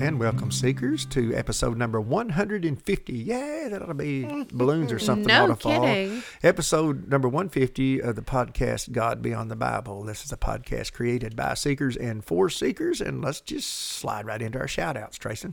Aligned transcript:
And 0.00 0.18
welcome, 0.18 0.50
seekers, 0.50 1.04
to 1.06 1.34
episode 1.34 1.76
number 1.76 2.00
150. 2.00 3.12
Yeah, 3.12 3.68
that 3.68 3.82
ought 3.82 3.86
to 3.86 3.94
be 3.94 4.22
balloons 4.50 4.92
or 4.92 4.98
something 4.98 5.26
No 5.26 5.44
ought 5.44 5.48
to 5.48 5.56
fall. 5.56 5.82
kidding. 5.84 6.22
Episode 6.42 7.06
number 7.08 7.28
150 7.28 8.00
of 8.00 8.16
the 8.16 8.22
podcast 8.22 8.92
God 8.92 9.20
Beyond 9.20 9.50
the 9.50 9.56
Bible. 9.56 10.02
This 10.02 10.24
is 10.24 10.32
a 10.32 10.38
podcast 10.38 10.94
created 10.94 11.36
by 11.36 11.52
seekers 11.52 11.98
and 11.98 12.24
for 12.24 12.48
seekers. 12.48 13.02
And 13.02 13.22
let's 13.22 13.42
just 13.42 13.68
slide 13.68 14.24
right 14.24 14.40
into 14.40 14.58
our 14.58 14.66
shout 14.66 14.96
outs, 14.96 15.18
Trayson. 15.18 15.52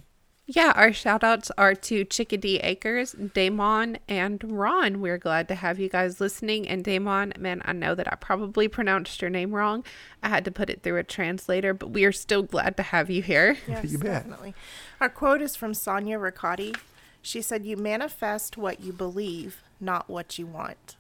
Yeah, 0.50 0.72
our 0.78 0.94
shout 0.94 1.26
outs 1.26 1.52
are 1.58 1.76
to 1.76 2.06
Chickadee 2.06 2.60
Acres, 2.60 3.12
Damon, 3.12 3.98
and 4.08 4.42
Ron. 4.46 5.02
We're 5.02 5.18
glad 5.18 5.50
to 5.50 5.56
have 5.56 5.78
you 5.78 5.90
guys 5.90 6.22
listening. 6.22 6.66
And 6.70 6.86
Damon, 6.86 7.34
man, 7.38 7.62
I 7.66 7.74
know 7.74 7.94
that 7.96 8.10
I 8.12 8.16
probably 8.16 8.70
pronounced 8.70 9.22
your 9.22 9.30
name 9.30 9.52
wrong. 9.54 9.84
I 10.24 10.30
had 10.30 10.46
to 10.46 10.52
put 10.52 10.70
it 10.70 10.84
through 10.84 10.98
a 11.00 11.04
translator, 11.04 11.74
but 11.74 11.90
we 11.90 12.06
are 12.06 12.14
still 12.14 12.44
glad 12.44 12.78
to 12.78 12.84
have 12.84 13.10
you 13.10 13.22
here. 13.22 13.58
Yes, 13.68 13.92
You 13.92 13.98
bet. 13.98 14.24
definitely. 14.24 14.54
Our 15.02 15.10
quote 15.10 15.42
is 15.42 15.58
from 15.58 15.74
Sonia 15.74 16.18
Ricotti. 16.18 16.74
She 17.22 17.42
said, 17.42 17.66
You 17.66 17.76
manifest 17.76 18.56
what 18.56 18.80
you 18.80 18.94
believe, 18.94 19.62
not 19.82 20.08
what 20.10 20.40
you 20.40 20.46
want. 20.48 20.96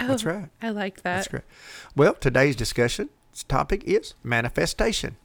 Oh, 0.00 0.06
That's 0.06 0.24
Oh, 0.24 0.30
right. 0.30 0.48
I 0.62 0.70
like 0.70 1.02
that. 1.02 1.16
That's 1.16 1.28
great. 1.28 1.42
Well, 1.94 2.14
today's 2.14 2.56
discussion 2.56 3.10
topic 3.46 3.84
is 3.84 4.14
manifestation. 4.22 5.16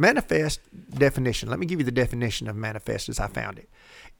Manifest 0.00 0.60
definition. 0.88 1.50
Let 1.50 1.58
me 1.58 1.66
give 1.66 1.78
you 1.78 1.84
the 1.84 1.92
definition 1.92 2.48
of 2.48 2.56
manifest 2.56 3.10
as 3.10 3.20
I 3.20 3.26
found 3.26 3.58
it. 3.58 3.68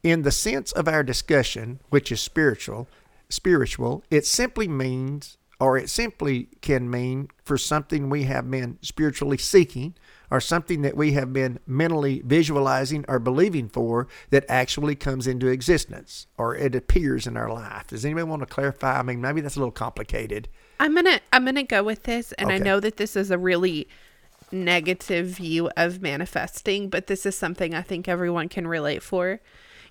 In 0.02 0.22
the 0.22 0.30
sense 0.30 0.72
of 0.72 0.86
our 0.86 1.02
discussion, 1.02 1.80
which 1.88 2.12
is 2.12 2.20
spiritual, 2.20 2.86
spiritual, 3.30 4.04
it 4.10 4.26
simply 4.26 4.68
means 4.68 5.38
or 5.58 5.78
it 5.78 5.88
simply 5.88 6.48
can 6.60 6.90
mean 6.90 7.28
for 7.44 7.56
something 7.56 8.10
we 8.10 8.24
have 8.24 8.50
been 8.50 8.78
spiritually 8.82 9.38
seeking 9.38 9.94
or 10.30 10.38
something 10.38 10.82
that 10.82 10.98
we 10.98 11.12
have 11.12 11.32
been 11.32 11.58
mentally 11.66 12.20
visualizing 12.26 13.04
or 13.08 13.18
believing 13.18 13.68
for 13.68 14.06
that 14.28 14.44
actually 14.50 14.94
comes 14.94 15.26
into 15.26 15.46
existence 15.46 16.26
or 16.36 16.54
it 16.54 16.74
appears 16.74 17.26
in 17.26 17.38
our 17.38 17.50
life. 17.50 17.86
Does 17.86 18.04
anybody 18.04 18.24
want 18.24 18.40
to 18.40 18.46
clarify? 18.46 18.98
I 18.98 19.02
mean, 19.02 19.22
maybe 19.22 19.40
that's 19.40 19.56
a 19.56 19.58
little 19.58 19.72
complicated. 19.72 20.48
I'm 20.78 20.94
gonna 20.94 21.20
I'm 21.32 21.46
gonna 21.46 21.62
go 21.62 21.82
with 21.82 22.02
this, 22.02 22.32
and 22.32 22.50
I 22.50 22.58
know 22.58 22.80
that 22.80 22.96
this 22.96 23.16
is 23.16 23.30
a 23.30 23.36
really 23.36 23.86
negative 24.52 25.26
view 25.26 25.70
of 25.76 26.02
manifesting, 26.02 26.88
but 26.88 27.06
this 27.06 27.26
is 27.26 27.36
something 27.36 27.74
I 27.74 27.82
think 27.82 28.08
everyone 28.08 28.48
can 28.48 28.66
relate 28.66 29.02
for. 29.02 29.40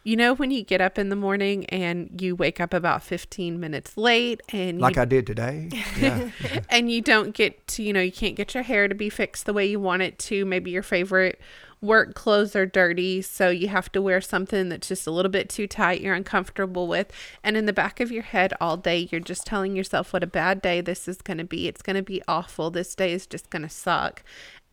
You 0.09 0.15
know, 0.15 0.33
when 0.33 0.49
you 0.49 0.63
get 0.63 0.81
up 0.81 0.97
in 0.97 1.09
the 1.09 1.15
morning 1.15 1.67
and 1.67 2.19
you 2.19 2.35
wake 2.35 2.59
up 2.59 2.73
about 2.73 3.03
15 3.03 3.59
minutes 3.59 3.95
late 3.95 4.41
and 4.49 4.81
like 4.81 4.95
you, 4.95 5.03
I 5.03 5.05
did 5.05 5.27
today. 5.27 5.69
Yeah. 5.99 6.31
and 6.67 6.91
you 6.91 6.99
don't 6.99 7.31
get 7.35 7.67
to, 7.67 7.83
you 7.83 7.93
know, 7.93 8.01
you 8.01 8.11
can't 8.11 8.35
get 8.35 8.55
your 8.55 8.63
hair 8.63 8.87
to 8.87 8.95
be 8.95 9.11
fixed 9.11 9.45
the 9.45 9.53
way 9.53 9.67
you 9.67 9.79
want 9.79 10.01
it 10.01 10.17
to. 10.17 10.45
Maybe 10.45 10.71
your 10.71 10.81
favorite 10.81 11.39
work 11.79 12.15
clothes 12.15 12.55
are 12.55 12.65
dirty, 12.65 13.21
so 13.21 13.51
you 13.51 13.67
have 13.67 13.91
to 13.91 14.01
wear 14.01 14.19
something 14.19 14.69
that's 14.69 14.87
just 14.87 15.05
a 15.05 15.11
little 15.11 15.29
bit 15.29 15.47
too 15.47 15.67
tight, 15.67 16.01
you're 16.01 16.15
uncomfortable 16.15 16.87
with. 16.87 17.11
And 17.43 17.55
in 17.55 17.67
the 17.67 17.73
back 17.73 17.99
of 17.99 18.11
your 18.11 18.23
head 18.23 18.51
all 18.59 18.77
day, 18.77 19.07
you're 19.11 19.21
just 19.21 19.45
telling 19.45 19.75
yourself 19.75 20.11
what 20.11 20.23
a 20.23 20.27
bad 20.27 20.59
day 20.63 20.81
this 20.81 21.07
is 21.07 21.21
going 21.21 21.37
to 21.37 21.43
be. 21.43 21.67
It's 21.67 21.83
going 21.83 21.97
to 21.97 22.01
be 22.01 22.23
awful. 22.27 22.71
This 22.71 22.95
day 22.95 23.13
is 23.13 23.27
just 23.27 23.51
going 23.51 23.61
to 23.61 23.69
suck. 23.69 24.23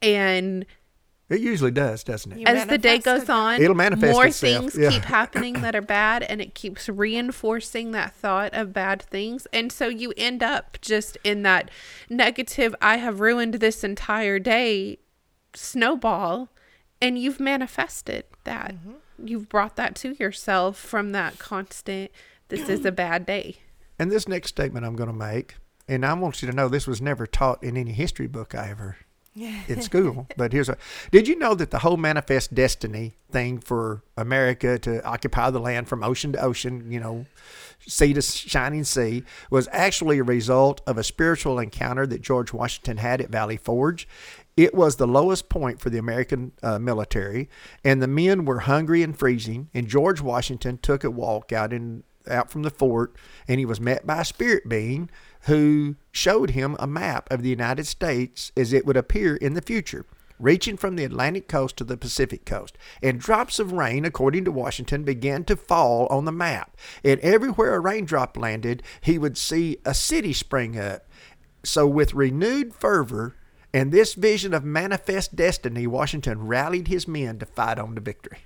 And 0.01 0.65
it 1.29 1.41
usually 1.41 1.73
does, 1.73 2.05
doesn't 2.05 2.33
it? 2.33 2.39
You 2.39 2.47
as 2.47 2.67
the 2.69 2.79
day 2.79 2.99
goes 2.99 3.29
on, 3.29 3.61
It'll 3.61 3.75
manifest 3.75 4.13
more 4.13 4.27
itself, 4.27 4.73
things 4.73 4.79
yeah. 4.79 4.91
keep 4.91 5.05
happening 5.05 5.55
that 5.63 5.75
are 5.75 5.83
bad, 5.83 6.23
and 6.23 6.41
it 6.41 6.55
keeps 6.55 6.89
reinforcing 6.89 7.91
that 7.93 8.15
thought 8.15 8.55
of 8.55 8.73
bad 8.73 9.03
things. 9.03 9.47
And 9.53 9.73
so 9.73 9.89
you 9.89 10.13
end 10.17 10.43
up 10.43 10.79
just 10.81 11.19
in 11.25 11.43
that 11.43 11.71
negative, 12.09 12.77
I 12.81 12.99
have 12.99 13.19
ruined 13.19 13.55
this 13.55 13.83
entire 13.83 14.39
day 14.39 14.99
snowball, 15.53 16.49
and 17.03 17.19
you've 17.19 17.41
manifested 17.41 18.25
that. 18.45 18.77
Mm-hmm. 18.77 19.27
You've 19.27 19.49
brought 19.49 19.77
that 19.77 19.97
to 19.97 20.13
yourself 20.13 20.79
from 20.79 21.13
that 21.13 21.39
constant, 21.39 22.13
this 22.49 22.69
is 22.69 22.85
a 22.85 22.93
bad 22.93 23.27
day. 23.27 23.57
And 23.99 24.13
this 24.13 24.29
next 24.29 24.51
statement 24.51 24.87
I'm 24.87 24.95
going 24.95 25.09
to 25.09 25.17
make, 25.17 25.57
and 25.89 26.05
I 26.05 26.13
want 26.13 26.43
you 26.43 26.51
to 26.51 26.55
know 26.55 26.69
this 26.69 26.87
was 26.87 27.01
never 27.01 27.27
taught 27.27 27.65
in 27.65 27.77
any 27.77 27.93
history 27.93 28.27
book 28.27 28.55
I 28.55 28.71
ever 28.71 28.97
in 29.69 29.83
school. 29.83 30.27
But 30.37 30.53
here's 30.53 30.69
a 30.69 30.77
Did 31.11 31.29
you 31.29 31.37
know 31.37 31.55
that 31.55 31.71
the 31.71 31.81
whole 31.81 31.97
manifest 31.97 32.55
destiny 32.55 33.17
thing 33.31 33.59
for 33.59 34.03
America 34.17 34.79
to 34.81 35.05
occupy 35.05 35.51
the 35.51 35.61
land 35.61 35.89
from 35.89 36.03
ocean 36.03 36.33
to 36.33 36.41
ocean, 36.41 36.91
you 36.91 36.99
know, 36.99 37.27
sea 37.81 38.15
to 38.15 38.23
shining 38.23 38.85
sea, 38.85 39.25
was 39.51 39.69
actually 39.73 40.19
a 40.19 40.25
result 40.25 40.81
of 40.87 40.97
a 40.97 41.05
spiritual 41.05 41.59
encounter 41.59 42.07
that 42.07 42.23
George 42.23 42.53
Washington 42.53 42.97
had 42.97 43.21
at 43.21 43.31
Valley 43.31 43.59
Forge? 43.59 44.09
It 44.57 44.75
was 44.75 44.97
the 44.97 45.07
lowest 45.07 45.51
point 45.51 45.81
for 45.81 45.91
the 45.91 45.99
American 45.99 46.53
uh, 46.63 46.79
military, 46.79 47.51
and 47.85 48.03
the 48.03 48.09
men 48.09 48.47
were 48.47 48.61
hungry 48.61 49.03
and 49.03 49.17
freezing. 49.17 49.69
And 49.75 49.87
George 49.87 50.23
Washington 50.23 50.79
took 50.79 51.05
a 51.05 51.11
walk 51.11 51.53
out 51.53 51.75
in 51.75 52.05
out 52.29 52.51
from 52.51 52.63
the 52.63 52.71
fort, 52.71 53.15
and 53.47 53.61
he 53.61 53.67
was 53.67 53.81
met 53.81 54.07
by 54.07 54.23
a 54.23 54.25
spirit 54.25 54.69
being 54.69 55.11
who 55.47 55.95
showed 56.11 56.51
him 56.51 56.77
a 56.79 56.87
map 56.87 57.31
of 57.31 57.43
the 57.43 57.49
United 57.49 57.87
States 57.87 58.51
as 58.57 58.73
it 58.73 58.85
would 58.85 58.97
appear 58.97 59.37
in 59.37 59.55
the 59.55 59.63
future, 59.63 60.05
reaching 60.41 60.77
from 60.77 60.97
the 60.97 61.05
Atlantic 61.05 61.47
coast 61.49 61.77
to 61.77 61.85
the 61.85 61.97
Pacific 61.97 62.45
coast. 62.45 62.77
And 63.01 63.21
drops 63.21 63.61
of 63.61 63.73
rain, 63.73 64.05
according 64.05 64.45
to 64.45 64.53
Washington, 64.53 65.05
began 65.05 65.45
to 65.45 65.57
fall 65.57 66.07
on 66.09 66.25
the 66.25 66.33
map. 66.33 66.77
And 67.05 67.21
everywhere 67.21 67.75
a 67.75 67.81
raindrop 67.81 68.37
landed, 68.37 68.83
he 69.01 69.19
would 69.19 69.39
see 69.39 69.79
a 69.85 69.95
city 69.95 70.33
spring 70.33 70.79
up. 70.79 71.09
So, 71.65 71.87
with 71.87 72.15
renewed 72.15 72.75
fervor 72.75 73.37
and 73.73 73.93
this 73.93 74.15
vision 74.15 74.53
of 74.53 74.65
manifest 74.65 75.37
destiny, 75.37 75.87
Washington 75.87 76.47
rallied 76.47 76.89
his 76.89 77.07
men 77.07 77.39
to 77.39 77.47
fight 77.47 77.79
on 77.79 77.95
to 77.95 78.01
victory. 78.01 78.39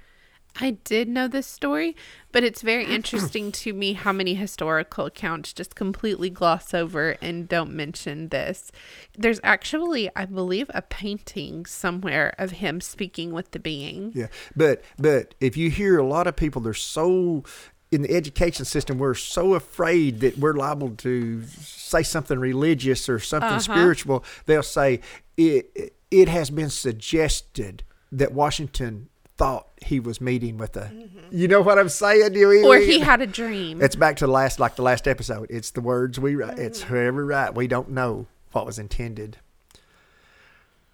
I 0.58 0.72
did 0.72 1.08
know 1.08 1.28
this 1.28 1.46
story, 1.46 1.96
but 2.32 2.44
it's 2.44 2.62
very 2.62 2.84
interesting 2.94 3.52
to 3.52 3.72
me 3.72 3.92
how 3.94 4.12
many 4.12 4.34
historical 4.34 5.06
accounts 5.06 5.52
just 5.52 5.74
completely 5.74 6.30
gloss 6.30 6.74
over 6.74 7.16
and 7.22 7.48
don't 7.48 7.72
mention 7.72 8.28
this. 8.28 8.72
There's 9.16 9.40
actually, 9.42 10.10
I 10.16 10.24
believe, 10.26 10.70
a 10.74 10.82
painting 10.82 11.66
somewhere 11.66 12.34
of 12.38 12.52
him 12.52 12.80
speaking 12.80 13.32
with 13.32 13.50
the 13.50 13.58
being. 13.58 14.12
Yeah, 14.14 14.28
but 14.56 14.82
but 14.98 15.34
if 15.40 15.56
you 15.56 15.70
hear 15.70 15.98
a 15.98 16.06
lot 16.06 16.26
of 16.26 16.36
people, 16.36 16.62
they're 16.62 16.74
so 16.74 17.44
in 17.92 18.02
the 18.02 18.14
education 18.14 18.64
system, 18.64 18.98
we're 18.98 19.14
so 19.14 19.54
afraid 19.54 20.20
that 20.20 20.38
we're 20.38 20.54
liable 20.54 20.90
to 20.90 21.42
say 21.44 22.02
something 22.02 22.38
religious 22.38 23.08
or 23.08 23.18
something 23.18 23.48
uh-huh. 23.48 23.58
spiritual. 23.60 24.24
They'll 24.46 24.62
say 24.62 25.00
it 25.36 25.94
it 26.10 26.28
has 26.28 26.50
been 26.50 26.70
suggested 26.70 27.84
that 28.12 28.32
Washington 28.32 29.08
thought 29.40 29.68
he 29.80 30.00
was 30.00 30.20
meeting 30.20 30.58
with 30.58 30.76
a. 30.76 30.82
Mm-hmm. 30.82 31.18
You 31.30 31.48
know 31.48 31.62
what 31.62 31.78
I'm 31.78 31.88
saying? 31.88 32.34
You- 32.34 32.66
Or 32.66 32.76
he 32.76 32.98
had 32.98 33.22
a 33.22 33.26
dream. 33.26 33.80
It's 33.80 33.96
back 33.96 34.16
to 34.16 34.26
the 34.26 34.32
last, 34.32 34.60
like 34.60 34.76
the 34.76 34.82
last 34.82 35.08
episode. 35.08 35.46
It's 35.48 35.70
the 35.70 35.80
words 35.80 36.20
we 36.20 36.36
write. 36.36 36.58
It's 36.58 36.82
mm-hmm. 36.82 36.94
whoever 36.94 37.24
write. 37.24 37.54
We 37.54 37.66
don't 37.66 37.88
know 37.88 38.26
what 38.52 38.66
was 38.66 38.78
intended. 38.78 39.38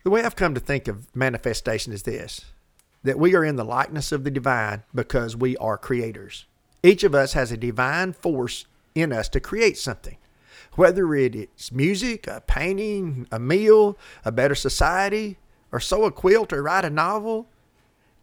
The 0.05 0.11
way 0.11 0.23
I've 0.23 0.37
come 0.37 0.55
to 0.55 0.61
think 0.61 0.87
of 0.87 1.15
manifestation 1.15 1.93
is 1.93 2.05
this: 2.05 2.45
that 3.03 3.19
we 3.19 3.35
are 3.35 3.45
in 3.45 3.57
the 3.57 3.65
likeness 3.65 4.13
of 4.13 4.23
the 4.23 4.31
divine 4.31 4.85
because 4.95 5.35
we 5.35 5.57
are 5.57 5.77
creators. 5.77 6.47
Each 6.85 7.03
of 7.03 7.17
us 7.17 7.33
has 7.33 7.51
a 7.51 7.57
divine 7.57 8.13
force 8.13 8.67
in 8.95 9.13
us 9.13 9.29
to 9.31 9.41
create 9.41 9.77
something. 9.77 10.19
Whether 10.75 11.13
it 11.17 11.35
is 11.35 11.73
music, 11.73 12.29
a 12.29 12.45
painting, 12.47 13.27
a 13.33 13.41
meal, 13.41 13.99
a 14.25 14.31
better 14.31 14.55
society, 14.55 15.39
or 15.73 15.81
sew 15.81 16.05
a 16.05 16.13
quilt 16.13 16.53
or 16.53 16.63
write 16.63 16.85
a 16.85 16.91
novel, 16.91 17.49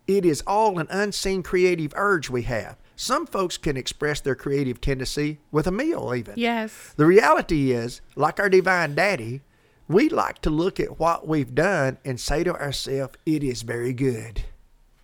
it 0.07 0.25
is 0.25 0.41
all 0.45 0.79
an 0.79 0.87
unseen 0.89 1.43
creative 1.43 1.93
urge 1.95 2.29
we 2.29 2.43
have. 2.43 2.77
Some 2.95 3.25
folks 3.25 3.57
can 3.57 3.75
express 3.75 4.21
their 4.21 4.35
creative 4.35 4.79
tendency 4.79 5.39
with 5.51 5.65
a 5.67 5.71
meal, 5.71 6.13
even. 6.15 6.35
Yes. 6.37 6.93
The 6.95 7.05
reality 7.05 7.71
is, 7.71 8.01
like 8.15 8.39
our 8.39 8.49
divine 8.49 8.95
daddy, 8.95 9.41
we 9.87 10.09
like 10.09 10.39
to 10.43 10.49
look 10.49 10.79
at 10.79 10.99
what 10.99 11.27
we've 11.27 11.55
done 11.55 11.97
and 12.05 12.19
say 12.19 12.43
to 12.43 12.53
ourselves, 12.53 13.15
it 13.25 13.43
is 13.43 13.63
very 13.63 13.93
good. 13.93 14.43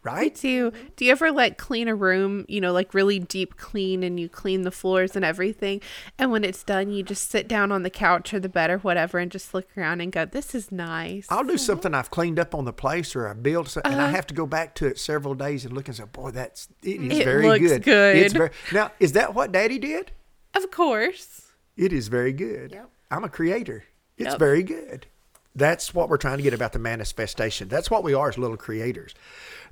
Me 0.05 0.11
Right? 0.11 0.35
too. 0.35 0.71
Do 0.95 1.05
you 1.05 1.11
ever 1.11 1.31
like 1.31 1.57
clean 1.57 1.87
a 1.87 1.95
room, 1.95 2.45
you 2.47 2.61
know, 2.61 2.71
like 2.71 2.93
really 2.93 3.19
deep 3.19 3.57
clean 3.57 4.01
and 4.01 4.19
you 4.19 4.29
clean 4.29 4.61
the 4.61 4.71
floors 4.71 5.15
and 5.15 5.25
everything? 5.25 5.81
And 6.17 6.31
when 6.31 6.43
it's 6.43 6.63
done, 6.63 6.89
you 6.91 7.03
just 7.03 7.29
sit 7.29 7.47
down 7.47 7.71
on 7.71 7.83
the 7.83 7.89
couch 7.89 8.33
or 8.33 8.39
the 8.39 8.47
bed 8.49 8.69
or 8.69 8.77
whatever 8.77 9.17
and 9.17 9.29
just 9.31 9.53
look 9.53 9.67
around 9.77 9.99
and 10.01 10.11
go, 10.11 10.25
this 10.25 10.55
is 10.55 10.71
nice. 10.71 11.27
I'll 11.29 11.43
do 11.43 11.49
mm-hmm. 11.49 11.57
something 11.57 11.93
I've 11.93 12.11
cleaned 12.11 12.39
up 12.39 12.55
on 12.55 12.65
the 12.65 12.73
place 12.73 13.15
or 13.15 13.27
I 13.27 13.33
built 13.33 13.67
something, 13.69 13.91
and 13.91 14.01
I 14.01 14.05
uh-huh. 14.05 14.15
have 14.15 14.27
to 14.27 14.33
go 14.33 14.45
back 14.45 14.73
to 14.75 14.87
it 14.87 14.99
several 14.99 15.35
days 15.35 15.65
and 15.65 15.73
look 15.73 15.87
and 15.87 15.97
say, 15.97 16.05
boy, 16.05 16.31
that's 16.31 16.69
it 16.81 17.01
is 17.01 17.19
It 17.19 17.25
very 17.25 17.47
looks 17.47 17.59
good. 17.59 17.83
good. 17.83 18.15
It's 18.15 18.33
very 18.33 18.51
now. 18.71 18.91
Is 18.99 19.11
that 19.13 19.33
what 19.33 19.51
Daddy 19.51 19.79
did? 19.79 20.11
Of 20.55 20.71
course. 20.71 21.47
It 21.75 21.91
is 21.91 22.07
very 22.07 22.33
good. 22.33 22.71
Yep. 22.71 22.89
I'm 23.11 23.23
a 23.23 23.29
creator. 23.29 23.83
It's 24.17 24.31
Yep. 24.31 24.39
very 24.39 24.63
good. 24.63 25.07
That's 25.55 25.93
what 25.93 26.09
we're 26.09 26.17
trying 26.17 26.37
to 26.37 26.43
get 26.43 26.53
about 26.53 26.73
the 26.73 26.79
manifestation. 26.79 27.67
That's 27.67 27.89
what 27.89 28.03
we 28.03 28.13
are 28.13 28.29
as 28.29 28.37
little 28.37 28.57
creators. 28.57 29.13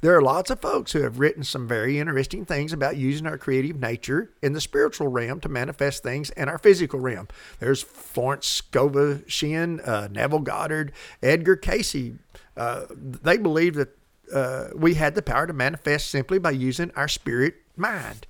There 0.02 0.16
are 0.16 0.22
lots 0.22 0.50
of 0.50 0.60
folks 0.60 0.92
who 0.92 1.02
have 1.02 1.20
written 1.20 1.44
some 1.44 1.68
very 1.68 2.00
interesting 2.00 2.46
things 2.46 2.74
about 2.74 2.98
using 2.98 3.26
our 3.26 3.38
creative 3.38 3.80
nature 3.80 4.32
in 4.42 4.54
the 4.54 4.62
spiritual 4.62 5.08
realm 5.08 5.40
to 5.42 5.50
manifest 5.50 6.04
things 6.04 6.30
in 6.32 6.50
our 6.50 6.58
physical 6.58 7.00
realm. 7.00 7.28
There's 7.60 7.82
Florence 7.82 8.48
Scovel 8.48 9.22
Shinn, 9.28 9.80
uh, 9.82 10.08
Neville 10.12 10.40
Goddard, 10.40 10.92
Edgar 11.24 11.56
Cayce. 11.56 12.14
Uh, 12.56 12.86
they 12.92 13.38
believe 13.38 13.76
that 13.76 13.98
uh, 14.34 14.70
we 14.76 14.96
had 14.96 15.16
the 15.16 15.22
power 15.22 15.48
to 15.48 15.54
manifest 15.54 16.10
simply 16.10 16.38
by 16.38 16.52
using 16.52 16.92
our 16.96 17.08
spirit 17.08 17.56
mind. 17.76 18.28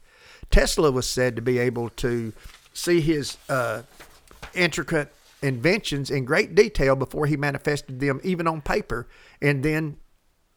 Tesla 0.49 0.91
was 0.91 1.09
said 1.09 1.35
to 1.35 1.41
be 1.41 1.57
able 1.59 1.89
to 1.89 2.33
see 2.73 3.01
his 3.01 3.38
uh, 3.49 3.81
intricate 4.53 5.11
inventions 5.41 6.09
in 6.09 6.25
great 6.25 6.55
detail 6.55 6.95
before 6.95 7.25
he 7.25 7.37
manifested 7.37 7.99
them, 7.99 8.19
even 8.23 8.47
on 8.47 8.61
paper, 8.61 9.07
and 9.41 9.63
then 9.63 9.97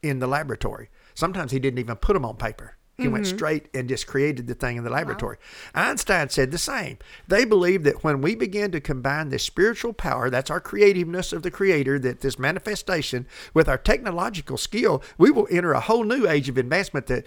in 0.03 0.19
the 0.19 0.27
laboratory. 0.27 0.89
Sometimes 1.15 1.53
he 1.53 1.59
didn't 1.59 1.79
even 1.79 1.97
put 1.97 2.15
them 2.15 2.25
on 2.25 2.37
paper. 2.37 2.77
He 3.01 3.09
went 3.09 3.25
mm-hmm. 3.25 3.37
straight 3.37 3.69
and 3.73 3.89
just 3.89 4.07
created 4.07 4.47
the 4.47 4.55
thing 4.55 4.77
in 4.77 4.85
the 4.85 4.91
laboratory. 4.91 5.39
Einstein 5.75 6.29
said 6.29 6.51
the 6.51 6.59
same. 6.59 6.99
They 7.27 7.47
believe 7.47 7.83
that 7.85 8.05
when 8.05 8.21
we 8.21 8.35
begin 8.35 8.73
to 8.73 8.81
combine 8.81 9.31
this 9.31 9.43
spiritual 9.43 9.95
power, 9.95 10.29
that's 10.29 10.51
our 10.51 10.61
creativeness 10.61 11.33
of 11.33 11.43
the 11.43 11.51
Creator, 11.51 11.99
that 12.01 12.21
this 12.21 12.39
manifestation, 12.39 13.27
with 13.55 13.71
our 13.71 13.79
technological 13.79 14.59
skill, 14.59 15.03
we 15.17 15.31
will 15.31 15.49
enter 15.51 15.73
a 15.73 15.81
whole 15.81 16.05
new 16.05 16.29
age 16.29 16.51
of 16.51 16.59
advancement 16.59 17.07
that, 17.07 17.25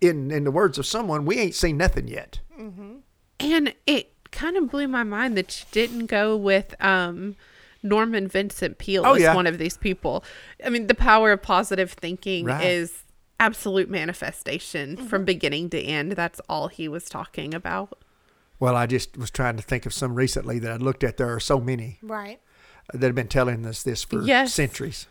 in, 0.00 0.30
in 0.30 0.44
the 0.44 0.52
words 0.52 0.78
of 0.78 0.86
someone, 0.86 1.24
we 1.24 1.38
ain't 1.40 1.56
seen 1.56 1.76
nothing 1.76 2.06
yet. 2.06 2.38
Mm-hmm. 2.56 2.98
And 3.40 3.74
it 3.84 4.12
kind 4.30 4.56
of 4.56 4.70
blew 4.70 4.88
my 4.88 5.02
mind 5.02 5.36
that 5.36 5.60
you 5.60 5.66
didn't 5.72 6.06
go 6.06 6.36
with 6.36 6.74
um, 6.82 7.36
Norman 7.82 8.28
Vincent 8.28 8.78
Peale 8.78 9.02
Oh, 9.06 9.14
as 9.14 9.22
yeah. 9.22 9.34
one 9.34 9.46
of 9.46 9.58
these 9.58 9.76
people. 9.76 10.24
I 10.64 10.70
mean, 10.70 10.86
the 10.86 10.94
power 10.94 11.32
of 11.32 11.42
positive 11.42 11.92
thinking 11.92 12.46
Right. 12.46 12.64
is 12.64 13.04
absolute 13.38 13.90
manifestation 13.90 14.96
from 14.96 15.24
beginning 15.24 15.70
to 15.70 15.80
end. 15.80 16.12
That's 16.12 16.40
all 16.48 16.68
he 16.68 16.88
was 16.88 17.08
talking 17.08 17.52
about. 17.54 17.98
Well, 18.58 18.74
I 18.74 18.86
just 18.86 19.16
was 19.18 19.30
trying 19.30 19.56
to 19.56 19.62
think 19.62 19.84
of 19.84 19.92
some 19.92 20.14
recently 20.14 20.58
that 20.60 20.72
I 20.72 20.76
looked 20.76 21.04
at. 21.04 21.18
There 21.18 21.32
are 21.34 21.40
so 21.40 21.60
many 21.60 21.98
Right. 22.02 22.40
that 22.94 23.02
have 23.02 23.14
been 23.14 23.28
telling 23.28 23.66
us 23.66 23.82
this 23.82 24.02
for 24.04 24.22
Yes. 24.22 24.54
centuries. 24.54 25.06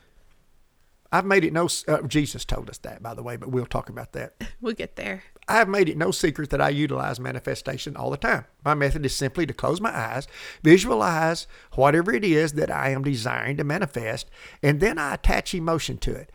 I've 1.11 1.25
made 1.25 1.43
it 1.45 1.53
no. 1.53 1.69
Uh, 1.87 2.01
Jesus 2.01 2.43
told 2.43 2.69
us 2.69 2.79
that, 2.79 3.01
by 3.03 3.13
the 3.13 3.21
way, 3.23 3.37
but 3.37 3.49
we'll 3.49 3.67
talk 3.67 3.89
about 3.89 4.11
that. 4.13 4.33
We'll 4.59 4.73
get 4.73 4.95
there. 4.95 5.23
I've 5.47 5.69
made 5.69 5.89
it 5.89 5.97
no 5.97 6.11
secret 6.11 6.49
that 6.49 6.61
I 6.61 6.69
utilize 6.69 7.19
manifestation 7.19 7.95
all 7.95 8.09
the 8.09 8.17
time. 8.17 8.45
My 8.63 8.73
method 8.73 9.05
is 9.05 9.15
simply 9.15 9.45
to 9.45 9.53
close 9.53 9.79
my 9.79 9.95
eyes, 9.95 10.27
visualize 10.63 11.45
whatever 11.73 12.13
it 12.13 12.23
is 12.23 12.53
that 12.53 12.71
I 12.71 12.89
am 12.89 13.03
desiring 13.03 13.57
to 13.57 13.63
manifest, 13.63 14.29
and 14.63 14.79
then 14.79 14.97
I 14.97 15.13
attach 15.13 15.53
emotion 15.53 15.97
to 15.99 16.15
it. 16.15 16.31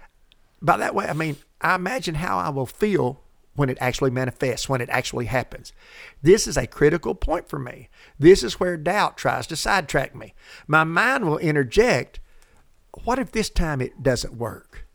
By 0.62 0.76
that 0.76 0.94
way, 0.94 1.06
I 1.06 1.12
mean, 1.12 1.36
I 1.60 1.74
imagine 1.74 2.16
how 2.16 2.38
I 2.38 2.50
will 2.50 2.66
feel 2.66 3.20
when 3.54 3.68
it 3.68 3.78
actually 3.80 4.10
manifests, 4.10 4.68
when 4.68 4.80
it 4.80 4.88
actually 4.90 5.26
happens. 5.26 5.72
This 6.22 6.46
is 6.46 6.56
a 6.56 6.66
critical 6.66 7.14
point 7.14 7.48
for 7.48 7.58
me. 7.58 7.88
This 8.18 8.42
is 8.42 8.60
where 8.60 8.76
doubt 8.76 9.16
tries 9.16 9.46
to 9.48 9.56
sidetrack 9.56 10.14
me. 10.14 10.34
My 10.68 10.84
mind 10.84 11.24
will 11.24 11.38
interject, 11.38 12.20
what 13.04 13.18
if 13.18 13.32
this 13.32 13.50
time 13.50 13.80
it 13.80 14.02
doesn't 14.02 14.34
work? 14.34 14.86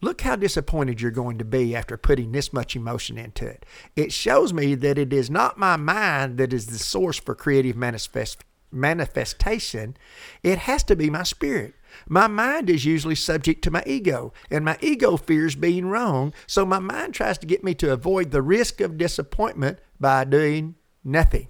Look 0.00 0.20
how 0.20 0.36
disappointed 0.36 1.00
you're 1.00 1.10
going 1.10 1.38
to 1.38 1.44
be 1.44 1.74
after 1.74 1.96
putting 1.96 2.30
this 2.30 2.52
much 2.52 2.76
emotion 2.76 3.18
into 3.18 3.46
it. 3.46 3.66
It 3.96 4.12
shows 4.12 4.52
me 4.52 4.76
that 4.76 4.96
it 4.96 5.12
is 5.12 5.28
not 5.28 5.58
my 5.58 5.76
mind 5.76 6.38
that 6.38 6.52
is 6.52 6.66
the 6.66 6.78
source 6.78 7.18
for 7.18 7.34
creative 7.34 7.76
manifest, 7.76 8.44
manifestation. 8.70 9.96
It 10.44 10.58
has 10.58 10.84
to 10.84 10.94
be 10.94 11.10
my 11.10 11.24
spirit. 11.24 11.74
My 12.08 12.28
mind 12.28 12.70
is 12.70 12.84
usually 12.84 13.16
subject 13.16 13.62
to 13.64 13.72
my 13.72 13.82
ego, 13.86 14.32
and 14.50 14.64
my 14.64 14.78
ego 14.80 15.16
fears 15.16 15.56
being 15.56 15.86
wrong, 15.86 16.32
so 16.46 16.64
my 16.64 16.78
mind 16.78 17.14
tries 17.14 17.38
to 17.38 17.46
get 17.46 17.64
me 17.64 17.74
to 17.74 17.92
avoid 17.92 18.30
the 18.30 18.42
risk 18.42 18.80
of 18.80 18.98
disappointment 18.98 19.80
by 19.98 20.24
doing 20.24 20.76
nothing. 21.02 21.48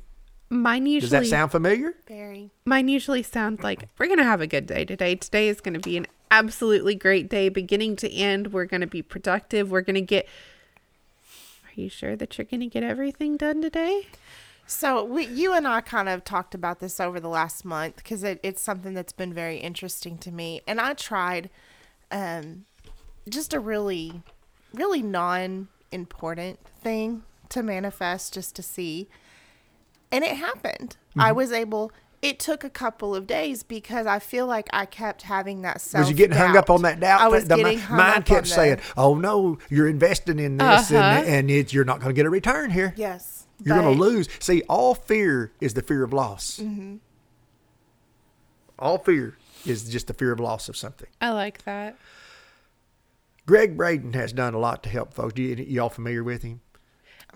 Mine 0.50 0.86
usually 0.86 1.10
Does 1.10 1.12
usually 1.12 1.30
that 1.30 1.36
sound 1.36 1.50
familiar? 1.50 1.94
Very. 2.06 2.50
mine 2.64 2.88
usually 2.88 3.22
sounds 3.22 3.62
like 3.62 3.88
we're 3.98 4.06
gonna 4.08 4.24
have 4.24 4.40
a 4.40 4.46
good 4.46 4.66
day 4.66 4.84
today. 4.84 5.14
Today 5.14 5.48
is 5.48 5.60
gonna 5.60 5.78
be 5.78 5.96
an 5.96 6.06
absolutely 6.30 6.94
great 6.94 7.28
day, 7.28 7.48
beginning 7.48 7.96
to 7.96 8.10
end. 8.10 8.52
We're 8.52 8.64
gonna 8.64 8.86
be 8.86 9.02
productive. 9.02 9.70
We're 9.70 9.82
gonna 9.82 10.00
get. 10.00 10.26
Are 11.66 11.80
you 11.80 11.88
sure 11.90 12.16
that 12.16 12.38
you're 12.38 12.46
gonna 12.46 12.66
get 12.66 12.82
everything 12.82 13.36
done 13.36 13.60
today? 13.60 14.06
So 14.66 15.02
we, 15.02 15.26
you 15.26 15.54
and 15.54 15.66
I 15.66 15.80
kind 15.80 16.10
of 16.10 16.24
talked 16.24 16.54
about 16.54 16.78
this 16.80 17.00
over 17.00 17.18
the 17.20 17.28
last 17.28 17.64
month 17.64 17.96
because 17.96 18.22
it, 18.22 18.38
it's 18.42 18.60
something 18.60 18.92
that's 18.92 19.14
been 19.14 19.32
very 19.32 19.56
interesting 19.56 20.18
to 20.18 20.30
me, 20.30 20.60
and 20.66 20.78
I 20.80 20.92
tried, 20.92 21.48
um, 22.10 22.66
just 23.28 23.54
a 23.54 23.60
really, 23.60 24.20
really 24.74 25.02
non-important 25.02 26.58
thing 26.82 27.22
to 27.48 27.62
manifest 27.62 28.34
just 28.34 28.54
to 28.56 28.62
see, 28.62 29.08
and 30.12 30.24
it 30.24 30.36
happened. 30.36 30.96
I 31.16 31.32
was 31.32 31.52
able. 31.52 31.92
It 32.20 32.40
took 32.40 32.64
a 32.64 32.70
couple 32.70 33.14
of 33.14 33.26
days 33.28 33.62
because 33.62 34.06
I 34.06 34.18
feel 34.18 34.46
like 34.46 34.68
I 34.72 34.86
kept 34.86 35.22
having 35.22 35.62
that 35.62 35.80
self. 35.80 36.02
Was 36.02 36.10
you 36.10 36.16
getting 36.16 36.36
hung 36.36 36.56
up 36.56 36.68
on 36.68 36.82
that 36.82 36.98
doubt? 36.98 37.20
I 37.20 37.28
was 37.28 37.46
the 37.46 37.56
getting 37.56 37.78
hung 37.78 37.96
mind 37.96 38.18
up 38.18 38.24
kept 38.24 38.38
on 38.38 38.42
the- 38.42 38.48
saying, 38.48 38.80
"Oh 38.96 39.14
no, 39.14 39.58
you're 39.70 39.88
investing 39.88 40.38
in 40.40 40.56
this, 40.56 40.90
Uh-huh. 40.90 40.96
and, 40.96 41.26
and 41.28 41.50
it's, 41.50 41.72
you're 41.72 41.84
not 41.84 42.00
going 42.00 42.08
to 42.12 42.14
get 42.18 42.26
a 42.26 42.30
return 42.30 42.70
here. 42.70 42.92
Yes, 42.96 43.46
You're 43.62 43.80
going 43.80 43.96
to 43.96 44.00
lose." 44.02 44.28
See, 44.40 44.62
all 44.68 44.94
fear 44.96 45.52
is 45.60 45.74
the 45.74 45.82
fear 45.82 46.02
of 46.02 46.12
loss. 46.12 46.58
Mm-hmm. 46.60 46.96
All 48.80 48.98
fear 48.98 49.36
is 49.66 49.88
just 49.88 50.06
the 50.06 50.14
fear 50.14 50.32
of 50.32 50.40
loss 50.40 50.68
of 50.68 50.76
something. 50.76 51.08
I 51.20 51.30
like 51.30 51.64
that. 51.64 51.96
Gregg 53.46 53.76
Braden 53.76 54.12
has 54.12 54.32
done 54.32 54.54
a 54.54 54.58
lot 54.58 54.82
to 54.82 54.88
help 54.88 55.14
folks. 55.14 55.38
You, 55.38 55.54
you 55.56 55.80
all 55.82 55.88
familiar 55.88 56.22
with 56.22 56.42
him? 56.42 56.60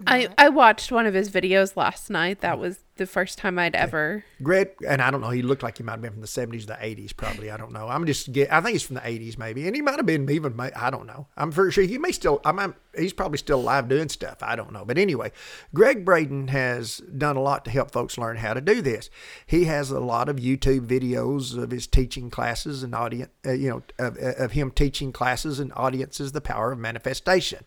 I, 0.06 0.28
I 0.38 0.48
watched 0.48 0.92
one 0.92 1.06
of 1.06 1.14
his 1.14 1.30
videos 1.30 1.76
last 1.76 2.10
night. 2.10 2.40
That 2.40 2.58
was 2.58 2.80
the 2.96 3.06
first 3.06 3.38
time 3.38 3.58
I'd 3.58 3.74
ever. 3.74 4.24
Gregg, 4.42 4.70
and 4.86 5.00
I 5.00 5.10
don't 5.10 5.20
know, 5.20 5.30
he 5.30 5.42
looked 5.42 5.62
like 5.62 5.78
he 5.78 5.82
might 5.82 5.92
have 5.92 6.02
been 6.02 6.12
from 6.12 6.20
the 6.20 6.26
70s 6.26 6.64
or 6.64 6.66
the 6.66 6.72
80s, 6.74 7.16
probably. 7.16 7.50
I 7.50 7.56
don't 7.56 7.72
know. 7.72 7.88
I'm 7.88 8.04
just, 8.06 8.32
get, 8.32 8.52
I 8.52 8.60
think 8.60 8.74
he's 8.74 8.82
from 8.82 8.96
the 8.96 9.00
80s, 9.00 9.38
maybe. 9.38 9.66
And 9.66 9.74
he 9.74 9.82
might 9.82 9.96
have 9.96 10.06
been 10.06 10.28
even, 10.30 10.58
I 10.60 10.90
don't 10.90 11.06
know. 11.06 11.26
I'm 11.36 11.52
pretty 11.52 11.72
sure 11.72 11.84
he 11.84 11.98
may 11.98 12.12
still, 12.12 12.40
I'm, 12.44 12.58
I'm, 12.58 12.74
he's 12.96 13.12
probably 13.12 13.38
still 13.38 13.60
alive 13.60 13.88
doing 13.88 14.08
stuff. 14.08 14.42
I 14.42 14.56
don't 14.56 14.72
know. 14.72 14.84
But 14.84 14.98
anyway, 14.98 15.32
Gregg 15.74 16.04
Braden 16.04 16.48
has 16.48 16.98
done 16.98 17.36
a 17.36 17.42
lot 17.42 17.64
to 17.64 17.70
help 17.70 17.90
folks 17.90 18.18
learn 18.18 18.36
how 18.36 18.52
to 18.54 18.60
do 18.60 18.82
this. 18.82 19.08
He 19.46 19.64
has 19.64 19.90
a 19.90 20.00
lot 20.00 20.28
of 20.28 20.36
YouTube 20.36 20.86
videos 20.86 21.56
of 21.56 21.70
his 21.70 21.86
teaching 21.86 22.30
classes 22.30 22.82
and 22.82 22.94
audience, 22.94 23.30
uh, 23.46 23.52
you 23.52 23.70
know, 23.70 23.82
of, 23.98 24.16
of 24.18 24.52
him 24.52 24.70
teaching 24.70 25.12
classes 25.12 25.58
and 25.58 25.72
audiences 25.74 26.32
the 26.32 26.40
power 26.40 26.72
of 26.72 26.78
manifestation 26.78 27.60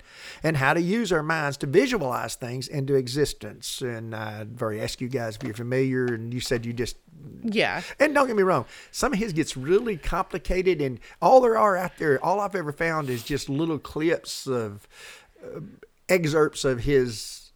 and 0.44 0.58
how 0.58 0.74
to 0.74 0.82
use 0.82 1.12
our 1.12 1.24
minds 1.24 1.58
to 1.58 1.67
visualize 1.67 2.36
things 2.36 2.67
into 2.67 2.96
existence. 2.96 3.82
And 3.82 4.13
very 4.51 4.79
ask 4.82 5.01
you 5.01 5.10
guys 5.17 5.38
you're 5.43 5.53
familiar, 5.53 6.05
and 6.05 6.34
you 6.34 6.39
said 6.39 6.65
you 6.65 6.74
just 6.74 6.98
Yeah. 7.43 7.81
and 8.00 8.13
don't 8.13 8.27
get 8.27 8.36
me 8.36 8.43
wrong, 8.43 8.65
some 8.91 9.13
of 9.13 9.19
his 9.19 9.34
gets 9.34 9.55
really 9.57 9.98
complicated, 9.98 10.81
and 10.81 11.00
all 11.22 11.41
there 11.41 11.57
are 11.57 11.75
out 11.77 11.98
there, 11.98 12.24
all 12.24 12.39
I've 12.39 12.55
ever 12.55 12.72
found 12.72 13.10
is 13.10 13.24
just 13.24 13.50
little 13.50 13.79
clips 13.79 14.48
of 14.48 14.88
uh, 15.43 15.60
excerpts 16.10 16.63
of 16.65 16.81
his 16.81 17.51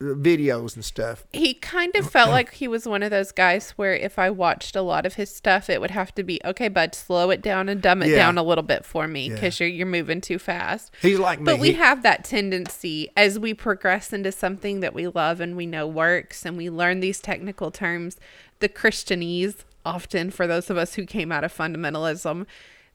videos 0.00 0.74
and 0.74 0.84
stuff. 0.84 1.24
He 1.32 1.54
kind 1.54 1.94
of 1.96 2.10
felt 2.10 2.28
like 2.30 2.52
he 2.54 2.68
was 2.68 2.86
one 2.86 3.02
of 3.02 3.10
those 3.10 3.32
guys 3.32 3.70
where 3.72 3.94
if 3.94 4.18
I 4.18 4.28
watched 4.28 4.76
a 4.76 4.82
lot 4.82 5.06
of 5.06 5.14
his 5.14 5.34
stuff, 5.34 5.70
it 5.70 5.80
would 5.80 5.90
have 5.92 6.14
to 6.16 6.22
be 6.22 6.38
okay, 6.44 6.68
bud, 6.68 6.94
slow 6.94 7.30
it 7.30 7.40
down 7.40 7.68
and 7.70 7.80
dumb 7.80 8.02
it 8.02 8.10
Yeah. 8.10 8.16
down 8.16 8.36
a 8.36 8.42
little 8.42 8.62
bit 8.64 8.84
for 8.84 9.08
me 9.08 9.28
Yeah. 9.28 9.34
because 9.34 9.58
you're 9.58 9.68
you're 9.68 9.86
moving 9.86 10.20
too 10.20 10.38
fast. 10.38 10.90
He's 11.00 11.18
like 11.18 11.38
me. 11.40 11.44
But 11.46 11.58
we 11.58 11.68
He- 11.68 11.74
have 11.78 12.02
that 12.02 12.24
tendency 12.24 13.08
as 13.16 13.38
we 13.38 13.54
progress 13.54 14.12
into 14.12 14.32
something 14.32 14.80
that 14.80 14.92
we 14.92 15.06
love 15.06 15.40
and 15.40 15.56
we 15.56 15.64
know 15.66 15.86
works 15.86 16.44
and 16.44 16.56
we 16.58 16.68
learn 16.68 17.00
these 17.00 17.18
technical 17.20 17.70
terms, 17.70 18.18
the 18.60 18.68
Christianese, 18.68 19.64
often 19.84 20.30
for 20.30 20.46
those 20.46 20.68
of 20.68 20.76
us 20.76 20.94
who 20.96 21.06
came 21.06 21.32
out 21.32 21.44
of 21.44 21.56
fundamentalism, 21.56 22.44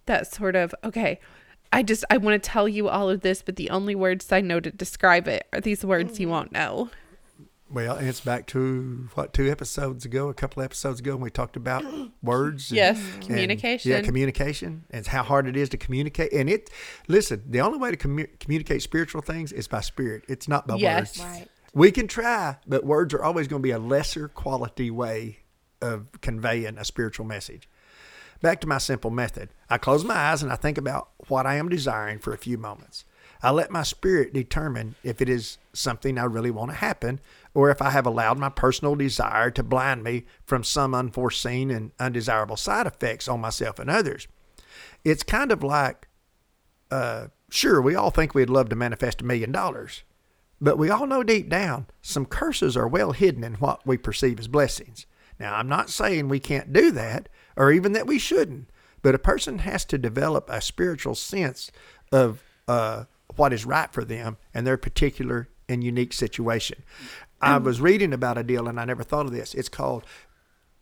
that 0.05 0.31
sort 0.31 0.55
of, 0.55 0.75
okay, 0.83 1.19
I 1.73 1.83
just, 1.83 2.03
I 2.09 2.17
want 2.17 2.41
to 2.41 2.49
tell 2.49 2.67
you 2.67 2.89
all 2.89 3.09
of 3.09 3.21
this, 3.21 3.41
but 3.41 3.55
the 3.55 3.69
only 3.69 3.95
words 3.95 4.31
I 4.31 4.41
know 4.41 4.59
to 4.59 4.71
describe 4.71 5.27
it 5.27 5.47
are 5.53 5.61
these 5.61 5.85
words 5.85 6.19
you 6.19 6.27
won't 6.29 6.51
know. 6.51 6.89
Well, 7.69 7.95
it's 7.95 8.19
back 8.19 8.47
to 8.47 9.07
what 9.13 9.31
two 9.33 9.49
episodes 9.49 10.03
ago, 10.03 10.27
a 10.27 10.33
couple 10.33 10.61
episodes 10.61 10.99
ago, 10.99 11.13
when 11.13 11.21
we 11.21 11.29
talked 11.29 11.55
about 11.55 11.85
words. 12.21 12.69
and- 12.71 12.75
Yes, 12.77 13.01
and- 13.13 13.25
communication. 13.25 13.91
yeah, 13.91 14.01
communication, 14.01 14.83
and 14.91 15.07
how 15.07 15.23
hard 15.23 15.47
it 15.47 15.55
is 15.55 15.69
to 15.69 15.77
communicate. 15.77 16.33
And 16.33 16.49
it, 16.49 16.69
listen, 17.07 17.43
the 17.47 17.61
only 17.61 17.77
way 17.79 17.91
to 17.91 17.95
commu- 17.97 18.37
communicate 18.41 18.81
spiritual 18.81 19.21
things 19.21 19.53
is 19.53 19.69
by 19.69 19.79
spirit. 19.79 20.25
It's 20.27 20.49
not 20.49 20.67
by 20.67 20.75
Yes. 20.75 21.17
words. 21.19 21.29
Right. 21.31 21.47
We 21.73 21.91
can 21.91 22.09
try, 22.09 22.57
but 22.67 22.83
words 22.83 23.13
are 23.13 23.23
always 23.23 23.47
going 23.47 23.61
to 23.61 23.63
be 23.65 23.71
a 23.71 23.79
lesser 23.79 24.27
quality 24.27 24.91
way 24.91 25.37
of 25.81 26.07
conveying 26.19 26.77
a 26.77 26.83
spiritual 26.83 27.25
message. 27.25 27.69
Back 28.41 28.59
to 28.61 28.67
my 28.67 28.79
simple 28.79 29.11
method. 29.11 29.49
I 29.69 29.77
close 29.77 30.03
my 30.03 30.15
eyes 30.15 30.41
and 30.41 30.51
I 30.51 30.55
think 30.55 30.77
about 30.77 31.09
what 31.27 31.45
I 31.45 31.55
am 31.55 31.69
desiring 31.69 32.19
for 32.19 32.33
a 32.33 32.37
few 32.37 32.57
moments. 32.57 33.05
I 33.43 33.51
let 33.51 33.71
my 33.71 33.83
spirit 33.83 34.33
determine 34.33 34.95
if 35.03 35.21
it 35.21 35.29
is 35.29 35.57
something 35.73 36.17
I 36.17 36.25
really 36.25 36.51
want 36.51 36.71
to 36.71 36.77
happen 36.77 37.19
or 37.53 37.69
if 37.69 37.81
I 37.81 37.89
have 37.91 38.05
allowed 38.05 38.37
my 38.37 38.49
personal 38.49 38.95
desire 38.95 39.49
to 39.51 39.63
blind 39.63 40.03
me 40.03 40.25
from 40.45 40.63
some 40.63 40.93
unforeseen 40.93 41.71
and 41.71 41.91
undesirable 41.99 42.57
side 42.57 42.87
effects 42.87 43.27
on 43.27 43.41
myself 43.41 43.79
and 43.79 43.89
others. 43.89 44.27
It's 45.03 45.23
kind 45.23 45.51
of 45.51 45.63
like, 45.63 46.07
uh, 46.89 47.27
sure, 47.49 47.81
we 47.81 47.95
all 47.95 48.11
think 48.11 48.33
we'd 48.33 48.49
love 48.49 48.69
to 48.69 48.75
manifest 48.75 49.21
a 49.21 49.25
million 49.25 49.51
dollars, 49.51 50.03
but 50.59 50.77
we 50.77 50.89
all 50.89 51.07
know 51.07 51.23
deep 51.23 51.49
down 51.49 51.87
some 52.01 52.25
curses 52.25 52.77
are 52.77 52.87
well 52.87 53.11
hidden 53.11 53.43
in 53.43 53.55
what 53.55 53.85
we 53.85 53.97
perceive 53.97 54.39
as 54.39 54.47
blessings. 54.47 55.05
Now, 55.39 55.55
I'm 55.55 55.67
not 55.67 55.89
saying 55.89 56.27
we 56.27 56.39
can't 56.39 56.71
do 56.71 56.91
that 56.91 57.27
or 57.61 57.71
even 57.71 57.91
that 57.91 58.07
we 58.07 58.17
shouldn't, 58.17 58.67
but 59.03 59.13
a 59.13 59.19
person 59.19 59.59
has 59.59 59.85
to 59.85 59.95
develop 59.99 60.49
a 60.49 60.59
spiritual 60.59 61.13
sense 61.13 61.71
of 62.11 62.41
uh, 62.67 63.03
what 63.35 63.53
is 63.53 63.65
right 63.65 63.93
for 63.93 64.03
them 64.03 64.35
and 64.51 64.65
their 64.65 64.77
particular 64.77 65.47
and 65.69 65.83
unique 65.83 66.11
situation. 66.11 66.81
I 67.39 67.59
was 67.59 67.79
reading 67.79 68.13
about 68.13 68.39
a 68.39 68.43
deal 68.43 68.67
and 68.67 68.79
I 68.79 68.85
never 68.85 69.03
thought 69.03 69.27
of 69.27 69.31
this. 69.31 69.53
It's 69.53 69.69
called 69.69 70.05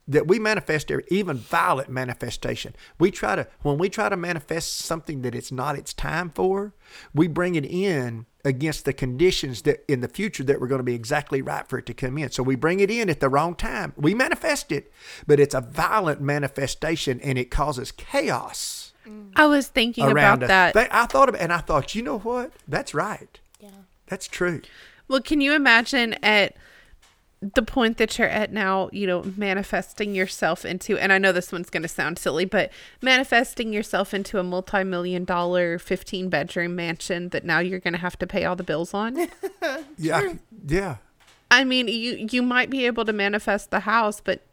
that 0.10 0.28
we 0.28 0.40
manifest 0.40 0.92
every- 0.92 1.06
even 1.10 1.38
violent 1.38 1.88
manifestation. 1.90 2.76
We 2.98 3.12
try 3.12 3.36
to 3.36 3.48
when 3.62 3.78
we 3.78 3.88
try 3.90 4.10
to 4.10 4.18
manifest 4.18 4.80
something 4.80 5.22
that 5.22 5.36
it's 5.36 5.52
not 5.52 5.78
its 5.78 5.94
time 5.94 6.32
for, 6.34 6.74
we 7.14 7.28
bring 7.28 7.56
it 7.56 7.64
in 7.66 8.26
against 8.44 8.86
the 8.86 8.94
conditions 8.94 9.62
that 9.64 9.84
in 9.88 10.02
the 10.02 10.08
future 10.08 10.44
that 10.46 10.60
were 10.60 10.68
going 10.68 10.80
to 10.80 10.84
be 10.84 10.96
exactly 10.96 11.42
right 11.42 11.68
for 11.68 11.78
it 11.78 11.86
to 11.86 11.94
come 11.94 12.18
in. 12.18 12.32
So 12.32 12.42
we 12.42 12.56
bring 12.56 12.80
it 12.80 12.90
in 12.90 13.10
at 13.10 13.20
the 13.20 13.30
wrong 13.30 13.54
time. 13.54 13.94
We 13.98 14.14
manifest 14.16 14.72
it, 14.72 14.92
but 15.28 15.40
it's 15.40 15.54
a 15.54 15.62
violent 15.62 16.22
manifestation 16.22 17.20
and 17.22 17.38
it 17.38 17.52
causes 17.52 17.92
chaos 17.92 18.94
I 19.36 19.48
was 19.48 19.68
thinking 19.68 20.06
around 20.06 20.44
about 20.44 20.44
us. 20.44 20.48
that. 20.50 20.74
They- 20.74 20.88
I 20.92 21.06
thought 21.08 21.30
about 21.30 21.42
and 21.42 21.52
I 21.54 21.60
thought, 21.60 21.96
you 21.96 22.02
know 22.04 22.20
what? 22.20 22.52
That's 22.68 22.94
right. 22.94 23.40
Yeah. 23.60 23.70
That's 24.08 24.28
true. 24.28 24.62
Well, 25.08 25.22
can 25.22 25.42
you 25.42 25.54
imagine 25.54 26.14
at 26.24 26.56
the 27.42 27.62
point 27.62 27.98
that 27.98 28.18
you're 28.18 28.28
at 28.28 28.52
now, 28.52 28.90
you 28.92 29.08
know, 29.08 29.24
manifesting 29.38 30.14
yourself 30.14 30.66
into, 30.66 30.98
and 30.98 31.14
I 31.14 31.18
know 31.18 31.32
this 31.32 31.52
one's 31.52 31.70
going 31.70 31.84
to 31.84 31.90
sound 31.90 32.20
silly, 32.20 32.44
but 32.44 32.70
manifesting 33.02 33.72
yourself 33.72 34.14
into 34.14 34.40
a 34.40 34.44
multi 34.44 34.84
million 34.84 35.24
dollar, 35.24 35.80
15 35.80 36.30
bedroom 36.30 36.76
mansion 36.76 37.30
that 37.30 37.46
now 37.46 37.60
you're 37.60 37.80
going 37.80 37.94
to 37.94 38.00
have 38.00 38.20
to 38.20 38.28
pay 38.28 38.44
all 38.44 38.56
the 38.56 38.64
bills 38.64 38.94
on? 38.94 39.28
Yeah. 39.98 40.34
Yeah. 40.66 40.98
I 41.52 41.64
mean, 41.64 41.88
you, 41.88 42.28
you 42.32 42.42
might 42.42 42.70
be 42.70 42.86
able 42.86 43.06
to 43.06 43.14
manifest 43.14 43.70
the 43.72 43.82
house, 43.82 44.22
but 44.22 44.46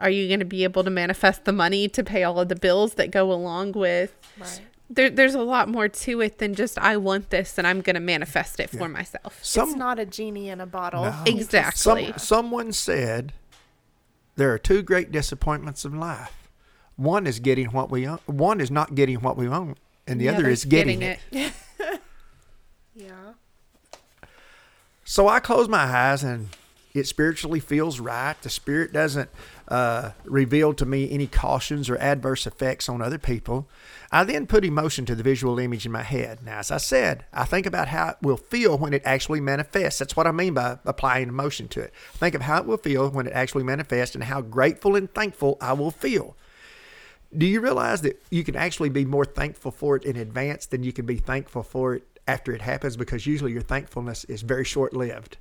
are 0.00 0.10
you 0.10 0.26
going 0.26 0.40
to 0.40 0.44
be 0.44 0.64
able 0.64 0.82
to 0.82 0.90
manifest 0.90 1.44
the 1.44 1.52
money 1.52 1.88
to 1.88 2.02
pay 2.02 2.24
all 2.24 2.40
of 2.40 2.48
the 2.48 2.56
bills 2.56 2.94
that 2.94 3.10
go 3.10 3.30
along 3.32 3.72
with? 3.72 4.16
Right. 4.38 4.60
There, 4.94 5.08
there's 5.08 5.34
a 5.34 5.42
lot 5.42 5.68
more 5.68 5.88
to 5.88 6.20
it 6.20 6.38
than 6.38 6.54
just 6.54 6.78
I 6.78 6.98
want 6.98 7.30
this 7.30 7.56
and 7.56 7.66
I'm 7.66 7.80
going 7.80 7.94
to 7.94 8.00
manifest 8.00 8.60
it 8.60 8.68
for 8.68 8.88
myself. 8.88 9.38
Some 9.42 9.70
it's 9.70 9.78
not 9.78 9.98
a 9.98 10.04
genie 10.04 10.50
in 10.50 10.60
a 10.60 10.66
bottle. 10.66 11.04
No. 11.04 11.22
Exactly. 11.26 12.06
Some, 12.06 12.18
someone 12.18 12.72
said 12.72 13.32
there 14.36 14.52
are 14.52 14.58
two 14.58 14.82
great 14.82 15.10
disappointments 15.10 15.84
in 15.84 15.98
life. 15.98 16.50
One 16.96 17.26
is 17.26 17.40
getting 17.40 17.68
what 17.68 17.90
we 17.90 18.06
own. 18.06 18.18
One 18.26 18.60
is 18.60 18.70
not 18.70 18.94
getting 18.94 19.20
what 19.20 19.36
we 19.36 19.48
want, 19.48 19.78
and 20.06 20.20
the, 20.20 20.28
other 20.28 20.48
is 20.48 20.64
getting, 20.64 21.02
it. 21.02 21.18
Yeah. 22.94 23.32
So 25.04 25.28
I 25.28 25.40
close 25.40 25.68
my 25.68 25.84
eyes, 25.84 26.22
and 26.22 26.50
it 26.94 27.06
spiritually 27.06 27.60
feels 27.60 27.98
right. 28.00 28.40
The 28.42 28.50
spirit 28.50 28.92
doesn't 28.92 29.30
uh, 29.68 30.10
reveal 30.24 30.74
to 30.74 30.84
me 30.84 31.10
any 31.10 31.26
cautions 31.26 31.88
or 31.88 31.96
adverse 31.98 32.46
effects 32.46 32.88
on 32.88 33.00
other 33.00 33.18
people. 33.18 33.68
I 34.14 34.24
then 34.24 34.46
put 34.46 34.62
emotion 34.62 35.06
to 35.06 35.14
the 35.14 35.22
visual 35.22 35.58
image 35.58 35.86
in 35.86 35.92
my 35.92 36.02
head. 36.02 36.42
Now, 36.44 36.58
as 36.58 36.70
I 36.70 36.76
said, 36.76 37.24
I 37.32 37.46
think 37.46 37.64
about 37.64 37.88
how 37.88 38.10
it 38.10 38.16
will 38.20 38.36
feel 38.36 38.76
when 38.76 38.92
it 38.92 39.00
actually 39.06 39.40
manifests. 39.40 39.98
That's 39.98 40.14
what 40.14 40.26
I 40.26 40.32
mean 40.32 40.52
by 40.52 40.78
applying 40.84 41.28
emotion 41.28 41.66
to 41.68 41.80
it. 41.80 41.94
Think 42.12 42.34
of 42.34 42.42
how 42.42 42.58
it 42.58 42.66
will 42.66 42.76
feel 42.76 43.08
when 43.08 43.26
it 43.26 43.32
actually 43.32 43.64
manifests 43.64 44.14
and 44.14 44.24
how 44.24 44.42
grateful 44.42 44.96
and 44.96 45.12
thankful 45.12 45.56
I 45.62 45.72
will 45.72 45.90
feel. 45.90 46.36
Do 47.34 47.46
you 47.46 47.62
realize 47.62 48.02
that 48.02 48.22
you 48.30 48.44
can 48.44 48.54
actually 48.54 48.90
be 48.90 49.06
more 49.06 49.24
thankful 49.24 49.70
for 49.70 49.96
it 49.96 50.04
in 50.04 50.16
advance 50.16 50.66
than 50.66 50.82
you 50.82 50.92
can 50.92 51.06
be 51.06 51.16
thankful 51.16 51.62
for 51.62 51.94
it 51.94 52.20
after 52.28 52.52
it 52.52 52.60
happens? 52.60 52.98
Because 52.98 53.26
usually 53.26 53.52
your 53.52 53.62
thankfulness 53.62 54.24
is 54.24 54.42
very 54.42 54.64
short 54.64 54.92
lived 54.92 55.38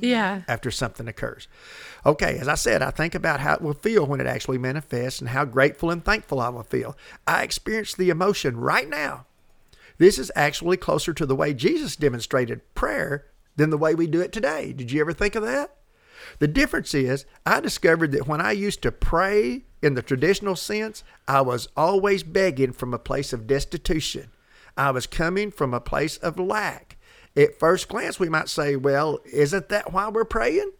Yeah. 0.00 0.42
after 0.48 0.70
something 0.70 1.08
occurs. 1.08 1.48
Okay, 2.06 2.38
as 2.38 2.48
I 2.48 2.54
said, 2.54 2.82
I 2.82 2.90
think 2.90 3.14
about 3.14 3.40
how 3.40 3.54
it 3.54 3.62
will 3.62 3.74
feel 3.74 4.06
when 4.06 4.20
it 4.20 4.26
actually 4.26 4.58
manifests 4.58 5.20
and 5.20 5.30
how 5.30 5.44
grateful 5.44 5.90
and 5.90 6.04
thankful 6.04 6.40
I 6.40 6.48
will 6.48 6.62
feel. 6.62 6.96
I 7.26 7.42
experience 7.42 7.94
the 7.94 8.10
emotion 8.10 8.56
right 8.56 8.88
now. 8.88 9.26
This 9.98 10.18
is 10.18 10.32
actually 10.34 10.76
closer 10.76 11.14
to 11.14 11.26
the 11.26 11.36
way 11.36 11.54
Jesus 11.54 11.96
demonstrated 11.96 12.74
prayer 12.74 13.26
than 13.56 13.70
the 13.70 13.78
way 13.78 13.94
we 13.94 14.06
do 14.06 14.20
it 14.20 14.32
today. 14.32 14.72
Did 14.72 14.90
you 14.90 15.00
ever 15.00 15.12
think 15.12 15.34
of 15.34 15.42
that? 15.44 15.76
The 16.38 16.48
difference 16.48 16.94
is, 16.94 17.26
I 17.46 17.60
discovered 17.60 18.12
that 18.12 18.26
when 18.26 18.40
I 18.40 18.52
used 18.52 18.82
to 18.82 18.92
pray 18.92 19.64
in 19.82 19.94
the 19.94 20.02
traditional 20.02 20.56
sense, 20.56 21.04
I 21.28 21.42
was 21.42 21.68
always 21.76 22.22
begging 22.22 22.72
from 22.72 22.92
a 22.92 22.98
place 22.98 23.32
of 23.32 23.46
destitution. 23.46 24.30
I 24.76 24.90
was 24.90 25.06
coming 25.06 25.50
from 25.50 25.72
a 25.72 25.80
place 25.80 26.16
of 26.16 26.38
lack. 26.38 26.96
At 27.36 27.58
first 27.58 27.88
glance, 27.88 28.20
we 28.20 28.28
might 28.28 28.48
say, 28.48 28.76
well, 28.76 29.18
isn't 29.32 29.68
that 29.68 29.92
why 29.92 30.08
we're 30.08 30.24
praying? 30.24 30.70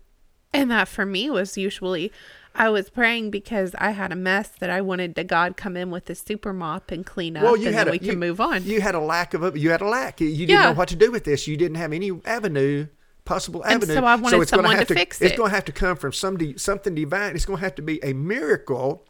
And 0.53 0.71
that 0.71 0.87
for 0.87 1.05
me 1.05 1.31
was 1.31 1.59
usually 1.59 2.13
I 2.55 2.69
was 2.69 2.89
praying 2.89 3.33
because 3.33 3.75
I 3.79 3.91
had 3.91 4.13
a 4.13 4.17
mess 4.17 4.51
that 4.61 4.71
I 4.71 4.81
wanted 4.81 5.17
to 5.17 5.25
God 5.25 5.57
come 5.57 5.77
in 5.77 5.91
with 5.91 6.09
a 6.09 6.15
super 6.15 6.53
mop 6.53 6.93
and 6.93 7.05
clean 7.05 7.37
up 7.37 7.57
and 7.57 7.65
then 7.75 7.91
we 7.91 7.99
can 7.99 8.07
you- 8.11 8.17
move 8.17 8.41
on. 8.41 8.63
You 8.65 8.81
had 8.81 8.95
a 8.95 9.01
lack 9.01 9.35
of 9.35 9.43
a, 9.43 9.59
you 9.59 9.71
had 9.71 9.81
a 9.81 9.89
lack. 9.89 10.21
You 10.21 10.31
didn't 10.31 10.51
Yeah. 10.51 10.63
know 10.67 10.73
what 10.75 10.89
to 10.91 10.97
do 10.97 11.11
with 11.11 11.25
this. 11.25 11.49
You 11.49 11.57
didn't 11.57 11.77
have 11.79 11.93
any 11.93 12.13
avenue, 12.25 12.87
possible 13.25 13.65
And 13.65 13.83
avenue. 13.83 13.95
so 13.95 14.05
I 14.05 14.15
wanted 14.15 14.41
it's 14.43 14.53
gonna 14.53 14.63
someone 14.63 14.77
have 14.77 14.87
to 14.87 14.95
fix 14.95 15.21
It's 15.21 15.37
going 15.37 15.51
to 15.51 15.55
have 15.57 15.65
to 15.65 15.73
come 15.73 15.97
from 15.97 16.13
somebody, 16.13 16.57
something 16.57 16.95
divine. 16.95 17.35
It's 17.35 17.45
going 17.47 17.59
to 17.59 17.65
have 17.65 17.75
to 17.75 17.83
be 17.83 17.99
a 18.05 18.13
miracle, 18.13 19.05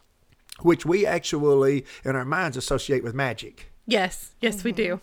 which 0.61 0.83
we 0.83 1.05
actually 1.05 1.85
in 2.03 2.15
our 2.15 2.25
minds 2.25 2.57
associate 2.57 3.03
with 3.03 3.13
magic. 3.13 3.71
yes, 3.85 4.31
yes, 4.41 4.63
we 4.63 4.71
do. 4.71 4.99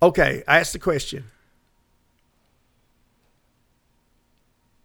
Okay, 0.00 0.44
I 0.46 0.60
asked 0.60 0.74
the 0.74 0.78
question. 0.78 1.24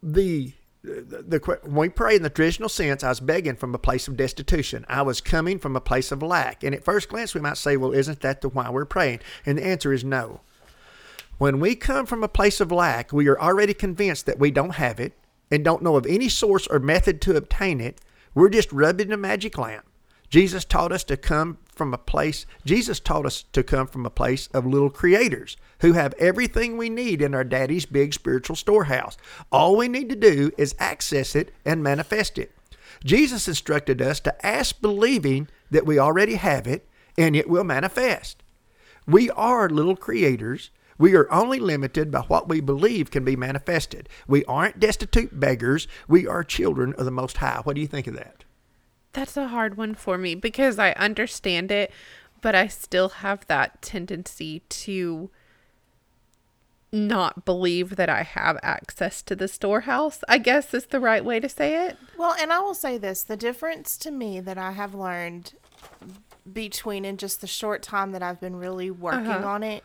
The 0.01 0.53
the, 0.83 1.59
when 1.63 1.75
we 1.75 1.89
pray 1.89 2.15
in 2.15 2.23
the 2.23 2.29
traditional 2.31 2.69
sense, 2.69 3.03
I 3.03 3.09
was 3.09 3.19
begging 3.19 3.55
from 3.55 3.75
a 3.75 3.77
place 3.77 4.07
of 4.07 4.17
destitution. 4.17 4.83
I 4.89 5.03
was 5.03 5.21
coming 5.21 5.59
from 5.59 5.75
a 5.75 5.81
place 5.81 6.11
of 6.11 6.23
lack. 6.23 6.63
And 6.63 6.73
at 6.73 6.83
first 6.83 7.09
glance, 7.09 7.35
we 7.35 7.41
might 7.41 7.57
say, 7.57 7.77
"Well, 7.77 7.91
isn't 7.91 8.21
that 8.21 8.41
the 8.41 8.49
why 8.49 8.69
we're 8.69 8.85
praying?" 8.85 9.19
And 9.45 9.57
the 9.57 9.65
answer 9.65 9.93
is 9.93 10.03
no. 10.03 10.41
When 11.37 11.59
we 11.59 11.75
come 11.75 12.05
from 12.05 12.23
a 12.23 12.27
place 12.27 12.59
of 12.59 12.71
lack, 12.71 13.13
we 13.13 13.27
are 13.27 13.39
already 13.39 13.73
convinced 13.73 14.25
that 14.25 14.39
we 14.39 14.51
don't 14.51 14.75
have 14.75 14.99
it 14.99 15.13
and 15.51 15.63
don't 15.63 15.83
know 15.83 15.95
of 15.97 16.05
any 16.05 16.29
source 16.29 16.67
or 16.67 16.79
method 16.79 17.21
to 17.21 17.35
obtain 17.35 17.81
it. 17.81 17.99
We're 18.33 18.49
just 18.49 18.71
rubbing 18.71 19.11
a 19.11 19.17
magic 19.17 19.57
lamp. 19.57 19.85
Jesus 20.29 20.63
taught 20.63 20.91
us 20.91 21.03
to 21.05 21.17
come 21.17 21.57
from 21.81 21.95
a 21.95 21.97
place, 21.97 22.45
Jesus 22.63 22.99
taught 22.99 23.25
us 23.25 23.43
to 23.53 23.63
come 23.63 23.87
from 23.87 24.05
a 24.05 24.11
place 24.11 24.45
of 24.53 24.67
little 24.67 24.91
creators 24.91 25.57
who 25.79 25.93
have 25.93 26.13
everything 26.19 26.77
we 26.77 26.89
need 26.89 27.23
in 27.23 27.33
our 27.33 27.43
daddy's 27.43 27.87
big 27.87 28.13
spiritual 28.13 28.55
storehouse. 28.55 29.17
All 29.51 29.75
we 29.75 29.87
need 29.87 30.07
to 30.09 30.15
do 30.15 30.51
is 30.59 30.75
access 30.77 31.35
it 31.35 31.51
and 31.65 31.81
manifest 31.81 32.37
it. 32.37 32.51
Jesus 33.03 33.47
instructed 33.47 33.99
us 33.99 34.19
to 34.19 34.45
ask 34.45 34.79
believing 34.79 35.47
that 35.71 35.87
we 35.87 35.97
already 35.97 36.35
have 36.35 36.67
it 36.67 36.87
and 37.17 37.35
it 37.35 37.49
will 37.49 37.63
manifest. 37.63 38.43
We 39.07 39.31
are 39.31 39.67
little 39.67 39.95
creators 39.95 40.69
We 41.01 41.15
are 41.15 41.31
only 41.33 41.59
limited 41.59 42.11
by 42.11 42.19
what 42.19 42.47
we 42.47 42.61
believe 42.61 43.09
can 43.09 43.25
be 43.25 43.35
manifested. 43.35 44.07
We 44.27 44.45
aren't 44.45 44.79
destitute 44.79 45.39
beggars. 45.39 45.87
We 46.07 46.27
are 46.27 46.43
children 46.43 46.93
of 46.93 47.05
the 47.05 47.11
Most 47.11 47.37
High. 47.37 47.61
What 47.63 47.73
do 47.73 47.81
you 47.81 47.87
think 47.87 48.05
of 48.05 48.13
that? 48.13 48.43
That's 49.13 49.35
a 49.37 49.47
hard 49.49 49.75
one 49.77 49.93
for 49.95 50.17
me 50.17 50.35
because 50.35 50.79
I 50.79 50.91
understand 50.93 51.71
it, 51.71 51.91
but 52.41 52.55
I 52.55 52.67
still 52.67 53.09
have 53.09 53.45
that 53.47 53.81
tendency 53.81 54.61
to 54.69 55.29
not 56.93 57.45
believe 57.45 57.95
that 57.95 58.09
I 58.09 58.23
have 58.23 58.57
access 58.61 59.21
to 59.23 59.35
the 59.35 59.47
storehouse. 59.47 60.21
I 60.27 60.37
guess 60.37 60.73
is 60.73 60.87
the 60.87 60.99
right 60.99 61.23
way 61.23 61.39
to 61.39 61.47
say 61.47 61.87
it. 61.87 61.97
Well, 62.17 62.35
and 62.39 62.51
I 62.51 62.59
will 62.59 62.73
say 62.73 62.97
this 62.97 63.23
the 63.23 63.37
difference 63.37 63.97
to 63.99 64.11
me 64.11 64.39
that 64.41 64.57
I 64.57 64.71
have 64.71 64.93
learned 64.93 65.53
between 66.51 67.05
in 67.05 67.17
just 67.17 67.39
the 67.41 67.47
short 67.47 67.81
time 67.81 68.11
that 68.11 68.21
I've 68.23 68.41
been 68.41 68.55
really 68.57 68.91
working 68.91 69.27
Uh-huh. 69.27 69.47
on 69.47 69.63
it 69.63 69.83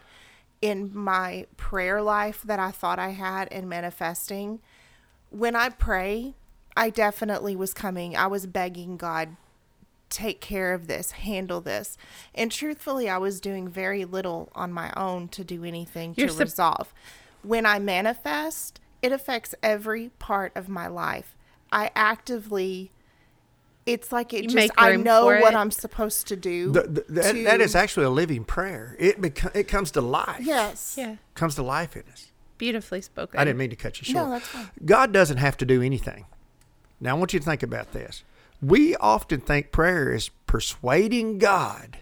in 0.63 0.91
my 0.97 1.47
prayer 1.57 2.03
life 2.03 2.43
that 2.45 2.59
I 2.59 2.71
thought 2.71 2.99
I 2.99 3.11
had 3.11 3.49
in 3.49 3.69
manifesting. 3.69 4.61
When 5.31 5.55
I 5.55 5.69
pray, 5.69 6.35
I 6.77 6.91
definitely 6.91 7.57
was 7.57 7.73
coming, 7.73 8.17
I 8.17 8.27
was 8.27 8.47
begging 8.47 8.97
God, 8.97 9.37
take 10.11 10.41
care 10.41 10.75
of 10.75 10.87
this, 10.87 11.13
handle 11.13 11.61
this. 11.61 11.97
And 12.35 12.53
truthfully, 12.53 13.09
I 13.09 13.19
was 13.19 13.41
doing 13.41 13.69
very 13.69 14.05
little 14.05 14.51
on 14.55 14.73
my 14.73 14.93
own 14.97 15.29
to 15.29 15.45
do 15.45 15.65
anything 15.65 16.15
You're 16.17 16.29
to 16.29 16.35
sup- 16.35 16.41
resolve. 16.45 16.95
When 17.43 17.65
I 17.65 17.79
manifest, 17.79 18.81
it 19.03 19.13
affects 19.13 19.55
every 19.63 20.11
part 20.19 20.53
of 20.55 20.69
my 20.69 20.87
life. 20.87 21.35
I 21.73 21.91
actively 21.95 22.91
it's 23.87 24.11
like 24.11 24.35
it 24.35 24.43
You 24.43 24.49
just 24.51 24.73
I 24.77 24.97
know 24.97 25.27
what 25.27 25.53
it. 25.53 25.57
I'm 25.57 25.71
supposed 25.71 26.27
to 26.27 26.37
do. 26.37 26.73
The, 26.73 26.83
the, 26.83 27.05
that, 27.09 27.35
to- 27.35 27.45
that 27.45 27.61
is 27.61 27.77
actually 27.77 28.07
a 28.07 28.11
living 28.11 28.45
prayer. 28.45 28.97
It 28.99 29.21
beco- 29.21 29.55
it 29.55 29.69
comes 29.69 29.93
to 29.93 30.01
life. 30.01 30.41
Yes. 30.41 30.97
Yeah. 30.99 31.17
Comes 31.35 31.55
to 31.55 31.63
life 31.63 31.97
in 31.97 32.03
us. 32.13 32.33
Beautifully 32.59 33.01
spoken. 33.01 33.39
I 33.39 33.45
didn't 33.45 33.59
mean 33.59 33.71
to 33.71 33.77
cut 33.77 34.01
you 34.01 34.05
short. 34.05 34.25
No, 34.27 34.31
that's 34.33 34.49
fine. 34.49 34.71
God 34.85 35.13
doesn't 35.13 35.37
have 35.37 35.57
to 35.59 35.65
do 35.65 35.83
anything. 35.83 36.27
Now, 37.01 37.17
I 37.17 37.19
want 37.19 37.33
you 37.33 37.41
to 37.41 37.45
think 37.45 37.63
about 37.63 37.93
this. 37.93 38.25
We 38.63 38.97
often 38.97 39.41
think 39.41 39.71
prayer 39.71 40.13
is 40.13 40.31
persuading 40.47 41.39
God 41.39 41.99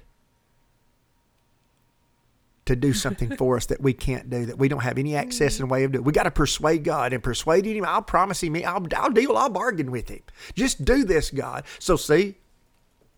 to 2.67 2.77
do 2.77 2.93
something 2.95 3.37
for 3.37 3.57
us 3.57 3.67
that 3.67 3.81
we 3.81 3.93
can't 3.93 4.31
do, 4.31 4.47
that 4.47 4.59
we 4.59 4.69
don't 4.69 4.83
have 4.83 4.99
any 4.99 5.17
access 5.17 5.61
and 5.61 5.71
way 5.71 5.85
of 5.85 5.93
doing. 5.93 6.05
We 6.05 6.13
got 6.13 6.23
to 6.25 6.31
persuade 6.31 6.85
God 6.85 7.13
and 7.13 7.23
persuading 7.23 7.77
Him. 7.77 7.85
I'll 7.85 8.03
promise 8.03 8.43
Him. 8.43 8.57
I'll, 8.57 8.87
I'll 8.97 9.11
deal. 9.11 9.37
I'll 9.37 9.51
bargain 9.51 9.91
with 9.91 10.09
Him. 10.09 10.23
Just 10.55 10.85
do 10.85 11.05
this, 11.05 11.31
God. 11.31 11.65
So 11.79 11.97
see, 11.97 12.37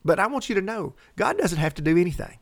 but 0.05 0.19
I 0.19 0.27
want 0.27 0.49
you 0.49 0.55
to 0.55 0.63
know, 0.63 0.95
God 1.17 1.37
doesn't 1.39 1.59
have 1.59 1.75
to 1.75 1.83
do 1.83 1.97
anything. 1.97 2.39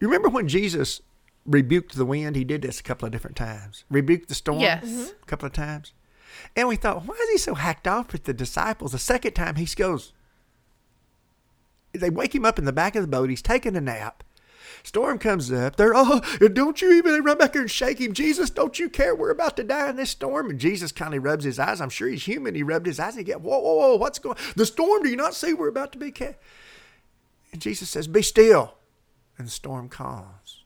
You 0.00 0.08
remember 0.08 0.28
when 0.28 0.48
Jesus 0.48 1.00
rebuked 1.46 1.96
the 1.96 2.04
wind? 2.04 2.36
He 2.36 2.44
did 2.44 2.62
this 2.62 2.80
a 2.80 2.82
couple 2.82 3.06
of 3.06 3.12
different 3.12 3.36
times. 3.36 3.84
Rebuked 3.90 4.28
the 4.28 4.34
storm 4.34 4.60
Yes. 4.60 5.12
A 5.22 5.26
couple 5.26 5.46
of 5.46 5.52
times. 5.52 5.92
And 6.56 6.68
we 6.68 6.76
thought, 6.76 7.04
why 7.04 7.14
is 7.14 7.30
he 7.30 7.38
so 7.38 7.54
hacked 7.54 7.88
off 7.88 8.12
with 8.12 8.24
the 8.24 8.34
disciples? 8.34 8.92
The 8.92 8.98
second 8.98 9.32
time 9.32 9.56
he 9.56 9.66
goes, 9.66 10.12
they 11.92 12.10
wake 12.10 12.34
him 12.34 12.44
up 12.44 12.58
in 12.58 12.64
the 12.64 12.72
back 12.72 12.94
of 12.96 13.02
the 13.02 13.08
boat. 13.08 13.30
He's 13.30 13.42
taking 13.42 13.76
a 13.76 13.80
nap. 13.80 14.22
Storm 14.82 15.18
comes 15.18 15.50
up. 15.50 15.76
They're, 15.76 15.94
oh, 15.96 16.20
don't 16.52 16.82
you 16.82 16.92
even 16.92 17.24
run 17.24 17.38
back 17.38 17.54
there 17.54 17.62
and 17.62 17.70
shake 17.70 17.98
him. 17.98 18.12
Jesus, 18.12 18.50
don't 18.50 18.78
you 18.78 18.90
care? 18.90 19.14
We're 19.14 19.30
about 19.30 19.56
to 19.56 19.64
die 19.64 19.88
in 19.88 19.96
this 19.96 20.10
storm. 20.10 20.50
And 20.50 20.58
Jesus 20.58 20.92
kind 20.92 21.14
of 21.14 21.24
rubs 21.24 21.44
his 21.44 21.58
eyes. 21.58 21.80
I'm 21.80 21.88
sure 21.88 22.06
he's 22.06 22.26
human. 22.26 22.54
He 22.54 22.62
rubbed 22.62 22.84
his 22.86 23.00
eyes 23.00 23.14
and 23.14 23.20
he 23.20 23.24
get, 23.24 23.40
whoa, 23.40 23.58
whoa, 23.58 23.74
whoa, 23.76 23.96
what's 23.96 24.18
going 24.18 24.36
The 24.56 24.66
storm, 24.66 25.02
do 25.02 25.08
you 25.08 25.16
not 25.16 25.34
see 25.34 25.54
we're 25.54 25.68
about 25.68 25.92
to 25.92 25.98
be 25.98 26.12
ca-? 26.12 26.36
And 27.50 27.62
Jesus 27.62 27.88
says, 27.88 28.06
be 28.06 28.20
still. 28.20 28.74
And 29.38 29.46
the 29.46 29.50
storm 29.50 29.88
calms. 29.88 30.64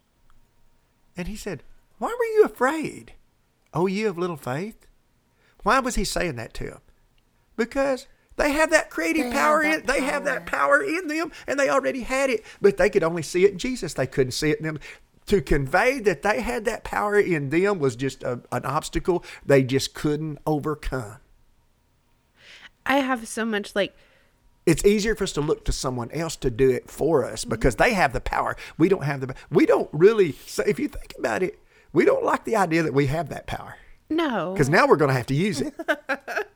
And 1.16 1.28
he 1.28 1.36
said, 1.36 1.62
why 1.98 2.08
were 2.08 2.24
you 2.24 2.44
afraid? 2.44 3.12
Oh, 3.72 3.86
ye 3.86 4.02
of 4.02 4.18
little 4.18 4.36
faith? 4.36 4.87
Why 5.68 5.80
was 5.80 5.96
he 5.96 6.04
saying 6.04 6.36
that 6.36 6.54
to 6.54 6.64
them? 6.64 6.80
Because 7.54 8.06
they 8.36 8.52
have 8.52 8.70
that 8.70 8.88
creative 8.88 9.24
They 9.24 9.32
have 9.32 9.38
power 9.38 9.62
that 9.64 9.80
in 9.80 9.86
they 9.86 10.00
have 10.00 10.24
that 10.24 10.46
power 10.46 10.82
in 10.82 11.08
them 11.08 11.30
and 11.46 11.60
they 11.60 11.68
already 11.68 12.00
had 12.00 12.30
it, 12.30 12.42
but 12.58 12.78
they 12.78 12.88
could 12.88 13.02
only 13.02 13.20
see 13.20 13.44
it 13.44 13.52
in 13.52 13.58
Jesus. 13.58 13.92
They 13.92 14.06
couldn't 14.06 14.32
see 14.32 14.48
it 14.50 14.60
in 14.60 14.64
them. 14.64 14.78
To 15.26 15.42
convey 15.42 15.98
that 16.00 16.22
they 16.22 16.40
had 16.40 16.64
that 16.64 16.84
power 16.84 17.20
in 17.20 17.50
them 17.50 17.80
was 17.80 17.96
just 17.96 18.22
a, 18.22 18.40
an 18.50 18.64
obstacle 18.64 19.22
they 19.44 19.62
just 19.62 19.92
couldn't 19.92 20.38
overcome. 20.46 21.18
I 22.86 23.00
have 23.00 23.28
so 23.28 23.44
much 23.44 23.76
like 23.76 23.94
It's 24.64 24.86
easier 24.86 25.14
for 25.14 25.24
us 25.24 25.32
to 25.34 25.42
look 25.42 25.66
to 25.66 25.72
someone 25.72 26.10
else 26.12 26.36
to 26.36 26.50
do 26.50 26.70
it 26.70 26.90
for 26.90 27.26
us 27.26 27.42
mm-hmm. 27.42 27.50
because 27.50 27.76
they 27.76 27.92
have 27.92 28.14
the 28.14 28.22
power. 28.22 28.56
We 28.78 28.88
don't 28.88 29.04
have 29.04 29.20
the 29.20 29.34
we 29.50 29.66
don't 29.66 29.90
really 29.92 30.32
so 30.46 30.62
if 30.66 30.80
you 30.80 30.88
think 30.88 31.14
about 31.18 31.42
it, 31.42 31.58
we 31.92 32.06
don't 32.06 32.24
like 32.24 32.46
the 32.46 32.56
idea 32.56 32.82
that 32.84 32.94
we 32.94 33.08
have 33.08 33.28
that 33.28 33.46
power. 33.46 33.76
No. 34.10 34.52
Because 34.52 34.68
now 34.68 34.86
we're 34.86 34.96
going 34.96 35.10
to 35.10 35.14
have 35.16 35.26
to 35.26 35.34
use 35.34 35.60
it. 35.60 35.74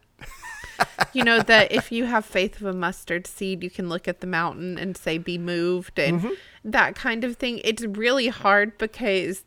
you 1.12 1.22
know 1.22 1.40
that 1.42 1.70
if 1.70 1.92
you 1.92 2.06
have 2.06 2.24
faith 2.24 2.56
of 2.60 2.66
a 2.66 2.72
mustard 2.72 3.26
seed 3.26 3.62
you 3.62 3.70
can 3.70 3.88
look 3.88 4.08
at 4.08 4.20
the 4.20 4.26
mountain 4.26 4.78
and 4.78 4.96
say 4.96 5.18
be 5.18 5.36
moved 5.38 5.98
and 5.98 6.20
Mm-hmm. 6.20 6.32
that 6.64 6.94
kind 6.94 7.22
of 7.24 7.36
thing 7.36 7.60
it's 7.64 7.82
really 7.84 8.28
hard 8.28 8.78
because 8.78 9.44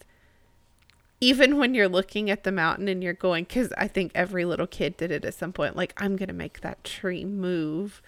even 1.19 1.57
when 1.57 1.73
you're 1.73 1.89
looking 1.89 2.29
at 2.29 2.43
the 2.43 2.51
mountain 2.51 2.87
and 2.87 3.03
you're 3.03 3.13
going 3.13 3.43
because 3.45 3.73
i 3.77 3.87
think 3.87 4.11
every 4.15 4.45
little 4.45 4.67
kid 4.67 4.95
did 4.97 5.11
it 5.11 5.25
at 5.25 5.33
some 5.33 5.51
point 5.51 5.75
like 5.75 5.93
i'm 5.97 6.15
gonna 6.15 6.33
make 6.33 6.61
that 6.61 6.83
tree 6.83 7.25
move 7.25 8.01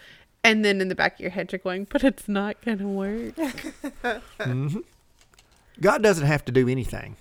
and 0.44 0.64
then 0.64 0.80
in 0.80 0.88
the 0.88 0.96
back 0.96 1.16
of 1.16 1.20
your 1.20 1.32
head 1.32 1.52
you're 1.52 1.60
going 1.60 1.86
but 1.90 2.04
it's 2.04 2.28
not 2.30 2.64
gonna 2.64 2.88
work 2.88 3.34
God 5.80 6.02
doesn't 6.02 6.26
have 6.26 6.44
to 6.46 6.52
do 6.52 6.68
anything. 6.68 7.18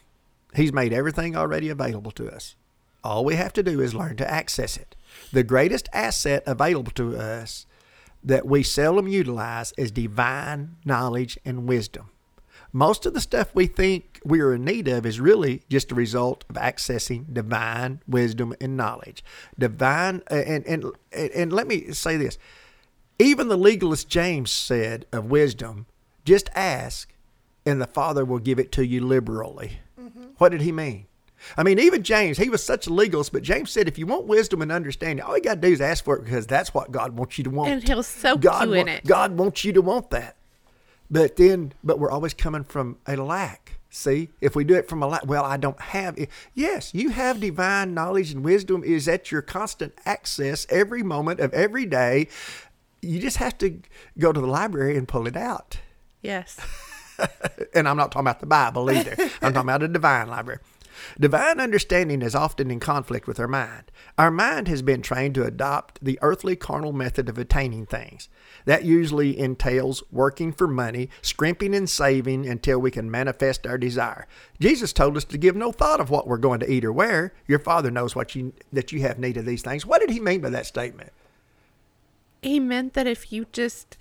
He's 0.55 0.73
made 0.73 0.93
everything 0.93 1.37
already 1.37 1.69
available 1.69 2.11
to 2.13 2.31
us. 2.31 2.57
All 3.05 3.25
we 3.25 3.37
have 3.37 3.53
to 3.55 3.63
do 3.63 3.81
is 3.81 3.95
learn 3.95 4.17
to 4.17 4.31
access 4.31 4.77
it. 4.77 4.97
The 5.33 5.45
greatest 5.45 5.89
asset 5.93 6.43
available 6.47 6.93
to 6.93 7.17
us 7.17 7.67
that 8.23 8.47
we 8.47 8.63
seldom 8.63 9.07
utilize 9.07 9.73
is 9.79 9.91
divine 9.91 10.77
knowledge 10.85 11.39
and 11.45 11.69
wisdom. 11.69 12.11
Most 12.73 13.07
of 13.07 13.15
the 13.15 13.21
stuff 13.21 13.55
we 13.55 13.67
think 13.67 14.21
we 14.25 14.41
are 14.41 14.53
in 14.53 14.65
need 14.65 14.89
of 14.89 15.07
is 15.07 15.21
really 15.21 15.63
just 15.71 15.93
a 15.93 15.95
result 15.95 16.45
of 16.51 16.57
accessing 16.57 17.33
divine 17.33 18.01
wisdom 18.07 18.55
and 18.61 18.77
knowledge. 18.77 19.25
Divine, 19.59 20.23
uh, 20.31 20.35
and, 20.35 20.67
and, 20.67 20.93
and 21.13 21.53
let 21.53 21.67
me 21.67 21.93
say 21.93 22.17
this 22.17 22.39
even 23.19 23.49
the 23.49 23.57
legalist 23.57 24.09
James 24.09 24.51
said 24.51 25.07
of 25.11 25.31
wisdom, 25.31 25.87
just 26.25 26.51
ask 26.55 27.15
and 27.65 27.81
the 27.81 27.87
Father 27.87 28.25
will 28.25 28.39
give 28.39 28.59
it 28.59 28.71
to 28.73 28.85
you 28.85 29.01
liberally. 29.01 29.81
Mm-hmm. 29.99 30.25
What 30.39 30.51
did 30.51 30.61
he 30.61 30.73
mean? 30.73 31.07
I 31.57 31.63
mean, 31.63 31.79
even 31.79 32.03
James, 32.03 32.39
he 32.39 32.49
was 32.49 32.65
such 32.65 32.87
a 32.87 32.93
legalist, 32.93 33.33
but 33.33 33.43
James 33.43 33.71
said, 33.71 33.89
if 33.89 33.99
you 33.99 34.07
want 34.07 34.27
wisdom 34.27 34.63
and 34.63 34.73
understanding, 34.73 35.25
all 35.25 35.37
you 35.37 35.43
got 35.43 35.57
to 35.57 35.61
do 35.61 35.69
is 35.73 35.81
ask 35.81 36.05
for 36.05 36.17
it 36.17 36.25
because 36.25 36.47
that's 36.47 36.73
what 36.75 36.91
God 36.91 37.17
wants 37.19 37.39
you 37.39 37.45
to 37.45 37.51
want. 37.51 37.71
And 37.71 37.83
he'll 37.83 38.03
soak 38.03 38.41
God 38.41 38.69
you 38.69 38.75
in 38.75 38.87
wa- 38.87 38.93
it. 38.93 39.05
God 39.05 39.39
wants 39.39 39.65
you 39.65 39.73
to 39.75 39.83
want 39.83 40.11
that. 40.11 40.37
But 41.11 41.37
then, 41.37 41.73
but 41.85 41.99
we're 41.99 42.11
always 42.11 42.35
coming 42.35 42.65
from 42.65 42.99
a 43.07 43.17
lack. 43.17 43.73
See, 43.91 44.29
if 44.41 44.57
we 44.57 44.65
do 44.65 44.75
it 44.75 44.89
from 44.89 45.03
a 45.03 45.07
lack, 45.07 45.27
well, 45.27 45.45
I 45.45 45.57
don't 45.57 45.81
have 45.81 46.19
it. 46.19 46.29
Yes, 46.55 46.93
you 46.93 47.11
have 47.11 47.41
divine 47.41 47.95
knowledge 47.95 48.33
and 48.33 48.45
wisdom 48.45 48.83
is 48.85 49.09
at 49.09 49.31
your 49.31 49.41
constant 49.41 49.95
access 50.05 50.67
every 50.69 51.03
moment 51.03 51.41
of 51.41 51.55
every 51.55 51.87
day. 51.87 52.29
You 53.01 53.21
just 53.21 53.37
have 53.39 53.57
to 53.59 53.81
go 54.19 54.33
to 54.33 54.41
the 54.41 54.47
library 54.47 54.97
and 54.97 55.07
pull 55.07 55.27
it 55.27 55.37
out. 55.37 55.79
yes 56.23 56.59
And 57.75 57.89
I'm 57.89 57.97
not 57.97 58.13
talking 58.13 58.25
about 58.25 58.41
the 58.41 58.47
Bible 58.47 58.91
either. 58.91 59.15
I'm 59.41 59.53
talking 59.55 59.61
about 59.69 59.83
a 59.83 59.89
divine 59.89 60.29
library. 60.29 60.61
Divine 61.19 61.61
understanding 61.61 62.23
is 62.23 62.35
often 62.35 62.71
in 62.71 62.81
conflict 62.81 63.27
with 63.27 63.41
our 63.41 63.49
mind. 63.49 63.91
Our 64.19 64.31
mind 64.31 64.69
has 64.69 64.83
been 64.83 65.03
trained 65.03 65.35
to 65.37 65.45
adopt 65.45 66.05
the 66.05 66.19
earthly 66.23 66.57
carnal 66.57 66.93
method 66.93 67.29
of 67.29 67.39
attaining 67.39 67.87
things. 67.87 68.29
That 68.65 68.85
usually 68.85 69.39
entails 69.39 70.03
working 70.11 70.53
for 70.53 70.67
money, 70.67 71.09
scrimping 71.23 71.75
and 71.75 71.89
saving 71.89 72.47
until 72.47 72.79
we 72.79 72.91
can 72.91 73.11
manifest 73.11 73.67
our 73.67 73.79
desire. 73.79 74.27
Jesus 74.61 74.93
told 74.93 75.17
us 75.17 75.25
to 75.25 75.39
give 75.39 75.57
no 75.57 75.73
thought 75.73 76.01
of 76.01 76.11
what 76.11 76.27
we're 76.27 76.37
going 76.39 76.61
to 76.61 76.71
eat 76.71 76.85
or 76.85 76.93
wear. 76.93 77.33
Your 77.47 77.59
Father 77.59 77.91
knows 77.91 78.15
what 78.15 78.35
you 78.35 78.53
that 78.73 78.93
you 78.93 79.01
have 79.03 79.19
need 79.19 79.37
of 79.37 79.45
these 79.45 79.63
things. 79.63 79.87
What 79.87 80.01
did 80.01 80.11
he 80.11 80.21
mean 80.21 80.41
by 80.41 80.51
that 80.51 80.67
statement? 80.67 81.13
he 82.47 82.61
meant 82.61 82.95
that 82.95 83.07
if 83.07 83.33
you 83.33 83.47
just 83.53 83.97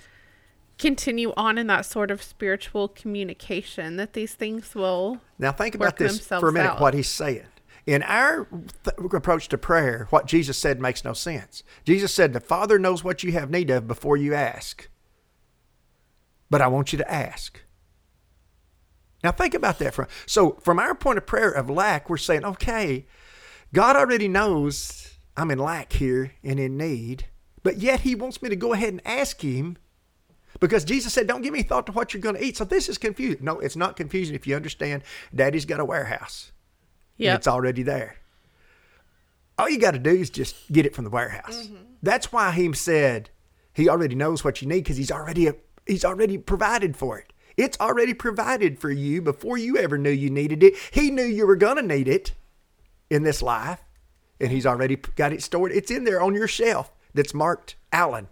continue 0.78 1.34
on 1.38 1.58
in 1.58 1.68
that 1.68 1.86
sort 1.86 2.12
of 2.12 2.22
spiritual 2.22 2.88
communication 2.88 3.96
that 3.98 4.14
these 4.14 4.34
things 4.34 4.76
will 4.76 5.20
Now 5.40 5.52
think 5.52 5.76
about 5.76 5.98
this 5.98 6.26
for 6.28 6.50
a 6.50 6.52
minute. 6.52 6.72
out. 6.72 6.82
What 6.82 6.94
he's 6.94 7.10
saying 7.10 7.46
in 7.86 8.02
our 8.04 8.46
th- 8.84 8.98
approach 9.14 9.48
to 9.50 9.58
prayer, 9.58 10.08
what 10.10 10.26
Jesus 10.26 10.58
said 10.58 10.82
makes 10.82 11.04
no 11.04 11.14
sense. 11.14 11.64
Jesus 11.86 12.14
said, 12.14 12.34
"The 12.34 12.40
Father 12.40 12.80
knows 12.80 13.04
what 13.04 13.24
you 13.24 13.32
have 13.34 13.50
need 13.50 13.70
of 13.70 13.88
before 13.88 14.18
you 14.18 14.34
ask." 14.34 14.90
But 16.50 16.62
I 16.62 16.68
want 16.68 16.92
you 16.92 16.98
to 16.98 17.12
ask. 17.12 17.62
Now 19.24 19.32
think 19.32 19.54
about 19.54 19.80
that. 19.80 19.94
From 19.94 20.08
so 20.26 20.58
from 20.62 20.80
our 20.80 20.94
point 20.94 21.18
of 21.18 21.26
prayer 21.26 21.50
of 21.50 21.70
lack, 21.70 22.10
we're 22.10 22.18
saying, 22.18 22.46
okay, 22.46 23.06
God 23.74 23.96
already 23.96 24.28
knows 24.28 25.18
I'm 25.36 25.50
in 25.52 25.58
lack 25.60 25.94
here 25.94 26.34
and 26.44 26.60
in 26.60 26.78
need, 26.78 27.26
but 27.64 27.78
yet 27.78 28.02
He 28.02 28.14
wants 28.16 28.42
me 28.42 28.50
to 28.50 28.56
go 28.56 28.74
ahead 28.74 28.90
and 28.90 29.02
ask 29.06 29.42
Him 29.42 29.78
Because 30.60 30.86
Jesus 30.86 31.14
said, 31.14 31.28
Don't 31.28 31.42
give 31.42 31.54
me 31.54 31.64
thought 31.64 31.86
to 31.88 31.92
what 31.92 32.14
you're 32.14 32.22
going 32.22 32.36
to 32.36 32.44
eat. 32.44 32.58
So 32.58 32.64
this 32.64 32.90
is 32.90 32.98
confusing. 32.98 33.44
No, 33.44 33.60
it's 33.60 33.76
not 33.76 33.96
confusing 33.96 34.36
if 34.36 34.48
you 34.48 34.56
understand 34.56 35.04
daddy's 35.34 35.66
got 35.66 35.80
a 35.80 35.86
warehouse. 35.86 36.52
and 37.18 37.26
Yep. 37.26 37.38
It's 37.40 37.48
already 37.48 37.84
there. 37.84 38.18
All 39.58 39.70
you 39.70 39.80
got 39.80 39.92
to 39.92 40.00
do 40.00 40.12
is 40.12 40.30
just 40.30 40.72
get 40.72 40.86
it 40.86 40.94
from 40.94 41.06
the 41.06 41.10
warehouse. 41.10 41.68
Mm-hmm. 41.68 41.76
That's 42.04 42.32
why 42.32 42.52
he 42.52 42.72
said 42.74 43.30
he 43.74 43.88
already 43.90 44.16
knows 44.16 44.44
what 44.44 44.62
you 44.62 44.68
need 44.68 44.84
because 44.84 44.98
he's 44.98 45.12
already 45.12 45.50
he's 45.86 46.06
already 46.06 46.38
provided 46.38 46.98
for 46.98 47.20
it. 47.20 47.32
It's 47.58 47.80
already 47.80 48.14
provided 48.14 48.80
for 48.80 48.92
you 48.92 49.22
before 49.22 49.58
you 49.58 49.78
ever 49.78 49.98
knew 49.98 50.10
you 50.10 50.30
needed 50.30 50.62
it. 50.62 50.76
He 50.92 51.10
knew 51.10 51.24
you 51.24 51.48
were 51.48 51.56
going 51.56 51.78
to 51.78 51.82
need 51.82 52.08
it 52.08 52.34
in 53.10 53.24
this 53.24 53.42
life, 53.42 53.80
and 54.42 54.52
he's 54.52 54.66
already 54.66 54.98
got 54.98 55.32
it 55.32 55.42
stored. 55.42 55.72
It's 55.72 55.92
in 55.92 56.04
there 56.04 56.22
on 56.22 56.36
your 56.36 56.48
shelf 56.48 56.92
that's 57.14 57.34
marked 57.34 57.76
Alan. 57.94 58.28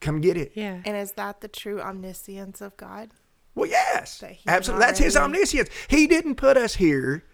Come 0.00 0.20
get 0.20 0.36
it. 0.36 0.52
Yeah. 0.54 0.80
And 0.84 0.96
is 0.96 1.12
that 1.12 1.40
the 1.40 1.48
true 1.48 1.80
omniscience 1.80 2.60
of 2.60 2.76
God? 2.76 3.10
Well, 3.54 3.68
yes, 3.68 4.18
That 4.18 4.36
absolutely. 4.46 4.86
That's 4.86 4.98
his 4.98 5.16
omniscience. 5.16 5.68
He 5.88 6.06
didn't 6.06 6.36
put 6.36 6.56
us 6.56 6.74
here 6.76 7.24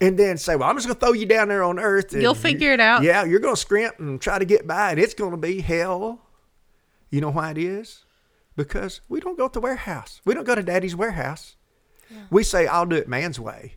and 0.00 0.18
then 0.18 0.36
say, 0.36 0.56
"Well, 0.56 0.68
I'm 0.68 0.76
just 0.76 0.86
going 0.86 0.98
to 0.98 1.06
throw 1.06 1.12
you 1.12 1.26
down 1.26 1.48
there 1.48 1.62
on 1.62 1.78
earth." 1.78 2.12
and 2.12 2.20
You'll 2.22 2.34
you- 2.34 2.40
figure 2.40 2.72
it 2.72 2.80
out. 2.80 3.02
Yeah, 3.02 3.24
you're 3.24 3.40
going 3.40 3.54
to 3.54 3.60
scrimp 3.60 3.98
and 3.98 4.20
try 4.20 4.38
to 4.38 4.44
get 4.44 4.66
by, 4.66 4.90
and 4.90 5.00
it's 5.00 5.14
going 5.14 5.30
to 5.30 5.36
be 5.36 5.60
hell. 5.60 6.26
You 7.08 7.20
know 7.20 7.30
why 7.30 7.52
it 7.52 7.58
is? 7.58 8.04
Because 8.56 9.00
we 9.08 9.20
don't 9.20 9.38
go 9.38 9.48
to 9.48 9.52
the 9.52 9.60
warehouse. 9.60 10.20
We 10.24 10.34
don't 10.34 10.44
go 10.44 10.54
to 10.54 10.62
Daddy's 10.62 10.96
warehouse. 10.96 11.56
We 12.30 12.42
say, 12.42 12.66
"I'll 12.66 12.86
do 12.86 12.96
it 12.96 13.08
man's 13.08 13.38
way. 13.40 13.76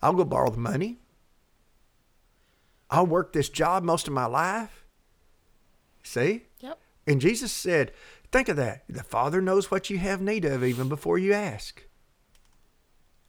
I'll 0.00 0.12
go 0.14 0.24
borrow 0.24 0.50
the 0.50 0.58
money. 0.58 1.00
I'll 2.90 3.06
work 3.06 3.32
this 3.32 3.48
job 3.48 3.82
most 3.82 4.06
of 4.06 4.14
my 4.14 4.26
life." 4.26 4.84
See? 6.02 6.44
Yep. 6.60 6.78
And 7.06 7.20
Jesus 7.20 7.52
said, 7.52 7.92
Think 8.32 8.48
of 8.48 8.56
that. 8.56 8.82
The 8.88 9.04
Father 9.04 9.40
knows 9.40 9.70
what 9.70 9.90
you 9.90 9.98
have 9.98 10.20
need 10.20 10.44
of 10.44 10.64
even 10.64 10.88
before 10.88 11.18
you 11.18 11.32
ask. 11.32 11.84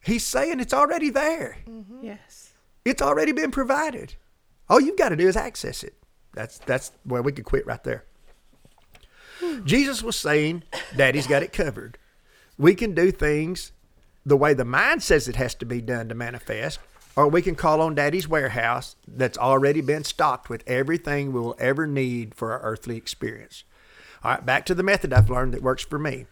He's 0.00 0.24
saying 0.24 0.60
it's 0.60 0.74
already 0.74 1.10
there, 1.10 1.58
mm-hmm. 1.68 2.04
Yes. 2.04 2.52
it's 2.84 3.02
already 3.02 3.32
been 3.32 3.50
provided. 3.50 4.14
All 4.68 4.80
you've 4.80 4.98
got 4.98 5.10
to 5.10 5.16
do 5.16 5.28
is 5.28 5.36
access 5.36 5.82
it. 5.82 5.94
That's, 6.32 6.58
that's 6.58 6.92
where 7.04 7.22
we 7.22 7.32
could 7.32 7.44
quit 7.44 7.66
right 7.66 7.82
there. 7.82 8.04
Hmm. 9.40 9.64
Jesus 9.64 10.02
was 10.02 10.16
saying, 10.16 10.64
Daddy's 10.96 11.26
got 11.26 11.42
it 11.42 11.52
covered. 11.52 11.98
We 12.58 12.74
can 12.74 12.94
do 12.94 13.10
things 13.10 13.72
the 14.24 14.36
way 14.36 14.54
the 14.54 14.64
mind 14.64 15.02
says 15.02 15.28
it 15.28 15.36
has 15.36 15.54
to 15.56 15.64
be 15.64 15.80
done 15.80 16.08
to 16.08 16.14
manifest, 16.14 16.80
or 17.16 17.28
we 17.28 17.42
can 17.42 17.54
call 17.54 17.80
on 17.80 17.94
Daddy's 17.94 18.28
warehouse 18.28 18.94
that's 19.08 19.38
already 19.38 19.80
been 19.80 20.04
stocked 20.04 20.48
with 20.50 20.62
everything 20.66 21.32
we 21.32 21.40
will 21.40 21.56
ever 21.58 21.86
need 21.86 22.34
for 22.34 22.52
our 22.52 22.60
earthly 22.60 22.96
experience. 22.96 23.64
All 24.22 24.32
right, 24.32 24.44
back 24.44 24.66
to 24.66 24.74
the 24.74 24.82
method 24.82 25.12
I've 25.12 25.30
learned 25.30 25.54
that 25.54 25.62
works 25.62 25.84
for 25.84 25.98
me. 25.98 26.26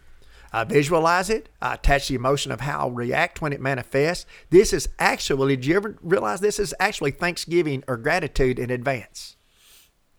I 0.53 0.63
visualize 0.63 1.29
it. 1.29 1.49
I 1.61 1.73
attach 1.73 2.07
the 2.07 2.15
emotion 2.15 2.51
of 2.51 2.61
how 2.61 2.79
I'll 2.79 2.91
react 2.91 3.41
when 3.41 3.51
it 3.51 3.59
manifests. 3.59 4.25
This 4.51 4.71
is 4.71 4.87
actually, 4.99 5.55
did 5.57 5.65
you 5.65 5.75
ever 5.75 5.97
realize 6.01 6.39
this 6.39 6.59
is 6.59 6.73
actually 6.79 7.11
thanksgiving 7.11 7.83
or 7.87 7.97
gratitude 7.97 8.59
in 8.59 8.69
advance? 8.69 9.35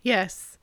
Yes. 0.02 0.58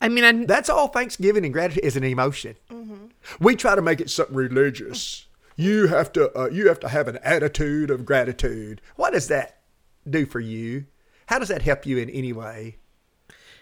I 0.00 0.08
mean, 0.08 0.24
I, 0.24 0.44
That's 0.44 0.70
all 0.70 0.88
Thanksgiving 0.88 1.44
and 1.44 1.52
gratitude 1.52 1.84
is 1.84 1.96
an 1.96 2.04
emotion. 2.04 2.54
Mm-hmm. 2.70 3.06
We 3.40 3.56
try 3.56 3.74
to 3.74 3.82
make 3.82 4.00
it 4.00 4.10
something 4.10 4.36
religious. 4.36 5.26
You 5.58 5.88
have 5.88 6.12
to 6.12 6.30
uh, 6.38 6.48
you 6.50 6.68
have 6.68 6.78
to 6.80 6.88
have 6.88 7.08
an 7.08 7.18
attitude 7.24 7.90
of 7.90 8.04
gratitude. 8.04 8.80
What 8.94 9.12
does 9.12 9.26
that 9.26 9.58
do 10.08 10.24
for 10.24 10.38
you? 10.38 10.86
How 11.26 11.40
does 11.40 11.48
that 11.48 11.62
help 11.62 11.84
you 11.84 11.98
in 11.98 12.08
any 12.10 12.32
way 12.32 12.76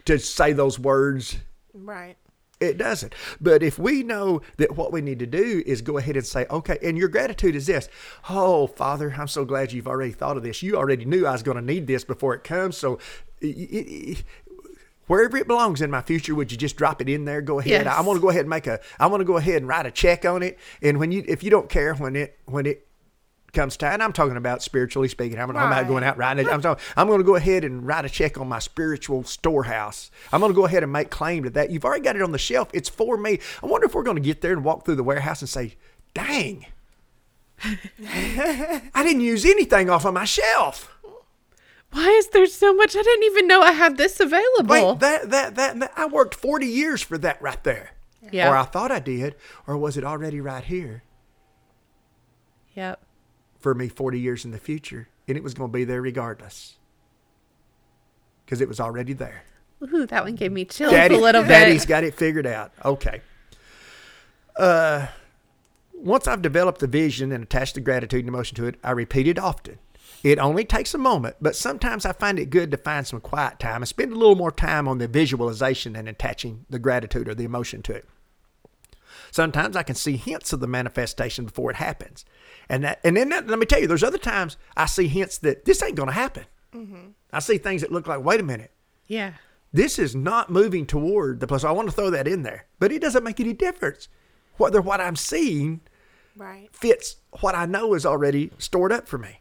to 0.04 0.18
say 0.18 0.52
those 0.52 0.78
words? 0.78 1.38
Right. 1.72 2.16
It 2.60 2.76
doesn't. 2.76 3.14
But 3.40 3.62
if 3.62 3.78
we 3.78 4.02
know 4.02 4.42
that 4.58 4.76
what 4.76 4.92
we 4.92 5.00
need 5.00 5.18
to 5.20 5.26
do 5.26 5.62
is 5.64 5.80
go 5.80 5.96
ahead 5.96 6.16
and 6.16 6.26
say, 6.26 6.44
okay, 6.50 6.78
and 6.82 6.98
your 6.98 7.08
gratitude 7.08 7.56
is 7.56 7.66
this 7.66 7.88
Oh, 8.28 8.66
Father, 8.66 9.14
I'm 9.16 9.28
so 9.28 9.46
glad 9.46 9.72
you've 9.72 9.88
already 9.88 10.12
thought 10.12 10.36
of 10.36 10.42
this. 10.42 10.62
You 10.62 10.76
already 10.76 11.06
knew 11.06 11.26
I 11.26 11.32
was 11.32 11.42
going 11.42 11.56
to 11.56 11.62
need 11.62 11.86
this 11.86 12.04
before 12.04 12.34
it 12.34 12.44
comes. 12.44 12.76
So, 12.76 12.98
wherever 15.06 15.36
it 15.36 15.46
belongs 15.46 15.80
in 15.80 15.90
my 15.90 16.02
future, 16.02 16.34
would 16.34 16.50
you 16.52 16.58
just 16.58 16.76
drop 16.76 17.00
it 17.00 17.08
in 17.08 17.24
there? 17.24 17.40
Go 17.40 17.58
ahead. 17.58 17.84
Yes. 17.84 17.86
I 17.86 18.00
want 18.02 18.16
to 18.16 18.20
go 18.20 18.30
ahead 18.30 18.42
and 18.42 18.50
make 18.50 18.66
a, 18.66 18.80
I 18.98 19.06
want 19.06 19.20
to 19.20 19.24
go 19.24 19.36
ahead 19.36 19.56
and 19.56 19.68
write 19.68 19.86
a 19.86 19.90
check 19.90 20.24
on 20.24 20.42
it. 20.42 20.58
And 20.82 20.98
when 20.98 21.12
you, 21.12 21.24
if 21.26 21.42
you 21.42 21.50
don't 21.50 21.68
care 21.68 21.94
when 21.94 22.16
it, 22.16 22.38
when 22.46 22.66
it, 22.66 22.86
comes 23.56 23.76
time. 23.76 24.00
I'm 24.00 24.12
talking 24.12 24.36
about 24.36 24.62
spiritually 24.62 25.08
speaking. 25.08 25.40
I'm, 25.40 25.50
I'm 25.50 25.70
not 25.70 25.88
going 25.88 26.04
out 26.04 26.16
writing 26.16 26.46
it. 26.46 26.52
I'm 26.52 26.60
talking, 26.60 26.84
I'm 26.96 27.08
going 27.08 27.18
to 27.18 27.24
go 27.24 27.34
ahead 27.34 27.64
and 27.64 27.84
write 27.84 28.04
a 28.04 28.08
check 28.08 28.38
on 28.38 28.48
my 28.48 28.60
spiritual 28.60 29.24
storehouse. 29.24 30.10
I'm 30.32 30.40
going 30.40 30.52
to 30.52 30.56
go 30.56 30.66
ahead 30.66 30.82
and 30.84 30.92
make 30.92 31.10
claim 31.10 31.42
to 31.44 31.50
that. 31.50 31.70
You've 31.70 31.84
already 31.84 32.04
got 32.04 32.14
it 32.16 32.22
on 32.22 32.32
the 32.32 32.38
shelf. 32.38 32.68
It's 32.72 32.88
for 32.88 33.16
me. 33.16 33.40
I 33.62 33.66
wonder 33.66 33.86
if 33.86 33.94
we're 33.94 34.04
going 34.04 34.16
to 34.16 34.22
get 34.22 34.42
there 34.42 34.52
and 34.52 34.62
walk 34.62 34.84
through 34.84 34.96
the 34.96 35.02
warehouse 35.02 35.40
and 35.40 35.48
say, 35.48 35.74
"Dang, 36.12 36.66
I 37.64 38.82
didn't 38.94 39.22
use 39.22 39.44
anything 39.44 39.88
off 39.90 40.04
of 40.04 40.14
my 40.14 40.24
shelf." 40.24 40.95
Why 41.96 42.08
is 42.10 42.28
there 42.28 42.46
so 42.46 42.74
much? 42.74 42.94
I 42.94 43.02
didn't 43.02 43.24
even 43.24 43.46
know 43.46 43.62
I 43.62 43.72
had 43.72 43.96
this 43.96 44.20
available. 44.20 44.66
Wait, 44.92 45.00
that, 45.00 45.30
that 45.30 45.54
that 45.54 45.80
that 45.80 45.92
I 45.96 46.06
worked 46.06 46.34
40 46.34 46.66
years 46.66 47.00
for 47.00 47.16
that 47.18 47.40
right 47.40 47.62
there. 47.64 47.92
Yeah. 48.30 48.50
Or 48.50 48.56
I 48.56 48.64
thought 48.64 48.92
I 48.92 48.98
did, 48.98 49.34
or 49.66 49.78
was 49.78 49.96
it 49.96 50.04
already 50.04 50.40
right 50.40 50.64
here 50.64 51.04
yep. 52.74 53.00
for 53.58 53.74
me 53.74 53.88
40 53.88 54.20
years 54.20 54.44
in 54.44 54.50
the 54.50 54.58
future, 54.58 55.08
and 55.26 55.36
it 55.36 55.42
was 55.42 55.54
going 55.54 55.70
to 55.70 55.72
be 55.72 55.84
there 55.84 56.02
regardless 56.02 56.76
because 58.44 58.60
it 58.60 58.68
was 58.68 58.80
already 58.80 59.12
there. 59.12 59.44
Ooh, 59.82 60.06
that 60.06 60.24
one 60.24 60.34
gave 60.34 60.52
me 60.52 60.64
chills 60.64 60.92
Daddy, 60.92 61.14
a 61.14 61.18
little 61.18 61.42
bit. 61.42 61.48
Daddy's 61.48 61.86
got 61.86 62.04
it 62.04 62.14
figured 62.14 62.46
out. 62.46 62.72
Okay. 62.84 63.22
Uh, 64.56 65.06
once 65.94 66.26
I've 66.26 66.42
developed 66.42 66.80
the 66.80 66.86
vision 66.86 67.32
and 67.32 67.44
attached 67.44 67.74
the 67.74 67.80
gratitude 67.80 68.20
and 68.20 68.28
emotion 68.28 68.56
to 68.56 68.66
it, 68.66 68.76
I 68.82 68.90
repeat 68.90 69.28
it 69.28 69.38
often. 69.38 69.78
It 70.22 70.38
only 70.38 70.64
takes 70.64 70.92
a 70.94 70.98
moment, 70.98 71.36
but 71.40 71.54
sometimes 71.54 72.04
I 72.04 72.12
find 72.12 72.38
it 72.38 72.50
good 72.50 72.70
to 72.70 72.76
find 72.76 73.06
some 73.06 73.20
quiet 73.20 73.60
time 73.60 73.82
and 73.82 73.88
spend 73.88 74.12
a 74.12 74.16
little 74.16 74.34
more 74.34 74.50
time 74.50 74.88
on 74.88 74.98
the 74.98 75.06
visualization 75.06 75.94
and 75.94 76.08
attaching 76.08 76.66
the 76.68 76.78
gratitude 76.78 77.28
or 77.28 77.34
the 77.34 77.44
emotion 77.44 77.82
to 77.82 77.94
it. 77.94 78.08
Sometimes 79.30 79.76
I 79.76 79.82
can 79.82 79.94
see 79.94 80.16
hints 80.16 80.52
of 80.52 80.60
the 80.60 80.66
manifestation 80.66 81.44
before 81.44 81.70
it 81.70 81.76
happens. 81.76 82.24
And 82.68 82.84
that 82.84 83.00
and 83.04 83.16
then 83.16 83.28
that, 83.28 83.46
let 83.46 83.58
me 83.58 83.66
tell 83.66 83.80
you, 83.80 83.86
there's 83.86 84.02
other 84.02 84.18
times 84.18 84.56
I 84.76 84.86
see 84.86 85.08
hints 85.08 85.38
that 85.38 85.64
this 85.64 85.82
ain't 85.82 85.94
gonna 85.96 86.12
happen. 86.12 86.46
Mm-hmm. 86.74 87.08
I 87.32 87.38
see 87.40 87.58
things 87.58 87.82
that 87.82 87.92
look 87.92 88.06
like, 88.06 88.24
wait 88.24 88.40
a 88.40 88.44
minute, 88.44 88.70
yeah. 89.06 89.34
this 89.72 89.98
is 89.98 90.14
not 90.14 90.50
moving 90.50 90.86
toward 90.86 91.40
the 91.40 91.46
place. 91.46 91.64
I 91.64 91.70
want 91.72 91.88
to 91.88 91.94
throw 91.94 92.10
that 92.10 92.26
in 92.28 92.42
there, 92.42 92.66
but 92.78 92.92
it 92.92 93.00
doesn't 93.02 93.24
make 93.24 93.40
any 93.40 93.52
difference 93.52 94.08
whether 94.56 94.80
what 94.80 95.00
I'm 95.00 95.16
seeing 95.16 95.80
Right. 96.36 96.68
fits 96.72 97.16
what 97.40 97.54
I 97.54 97.64
know 97.66 97.94
is 97.94 98.04
already 98.04 98.50
stored 98.58 98.92
up 98.92 99.08
for 99.08 99.16
me. 99.18 99.40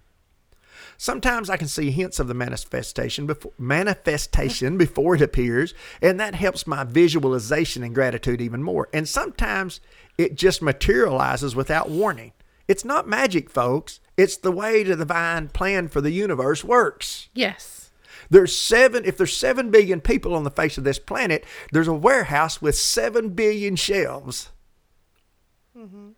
Sometimes 0.97 1.49
I 1.49 1.57
can 1.57 1.67
see 1.67 1.91
hints 1.91 2.19
of 2.19 2.27
the 2.27 2.33
manifestation 2.33 3.25
before 3.25 3.51
manifestation 3.57 4.77
before 4.85 5.15
it 5.15 5.21
appears, 5.21 5.73
and 6.01 6.19
that 6.19 6.35
helps 6.35 6.65
my 6.65 6.83
visualization 6.83 7.83
and 7.83 7.93
gratitude 7.93 8.41
even 8.41 8.63
more. 8.63 8.89
And 8.93 9.07
sometimes 9.07 9.81
it 10.17 10.35
just 10.35 10.61
materializes 10.61 11.55
without 11.55 11.89
warning. 11.89 12.31
It's 12.67 12.85
not 12.85 13.07
magic, 13.07 13.49
folks. 13.49 13.99
It's 14.17 14.37
the 14.37 14.51
way 14.51 14.83
the 14.83 14.95
divine 14.95 15.49
plan 15.49 15.87
for 15.87 16.01
the 16.01 16.11
universe 16.11 16.63
works. 16.63 17.29
Yes. 17.33 17.91
There's 18.29 18.57
seven, 18.57 19.05
if 19.05 19.17
there's 19.17 19.35
seven 19.35 19.69
billion 19.69 20.01
people 20.01 20.33
on 20.33 20.45
the 20.45 20.49
face 20.49 20.77
of 20.77 20.83
this 20.83 20.97
planet, 20.97 21.45
there's 21.71 21.87
a 21.87 21.93
warehouse 21.93 22.61
with 22.61 22.75
seven 22.75 23.29
billion 23.29 23.75
shelves. 23.75 24.51
Mm-hmm. 25.77 26.11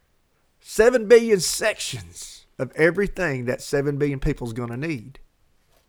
Seven 0.62 1.08
billion 1.08 1.40
sections 1.40 2.37
of 2.60 2.72
everything 2.76 3.46
that 3.46 3.62
seven 3.62 3.98
billion 3.98 4.20
people 4.20 4.48
is 4.48 4.54
going 4.54 4.70
to 4.70 4.78
need 4.78 5.20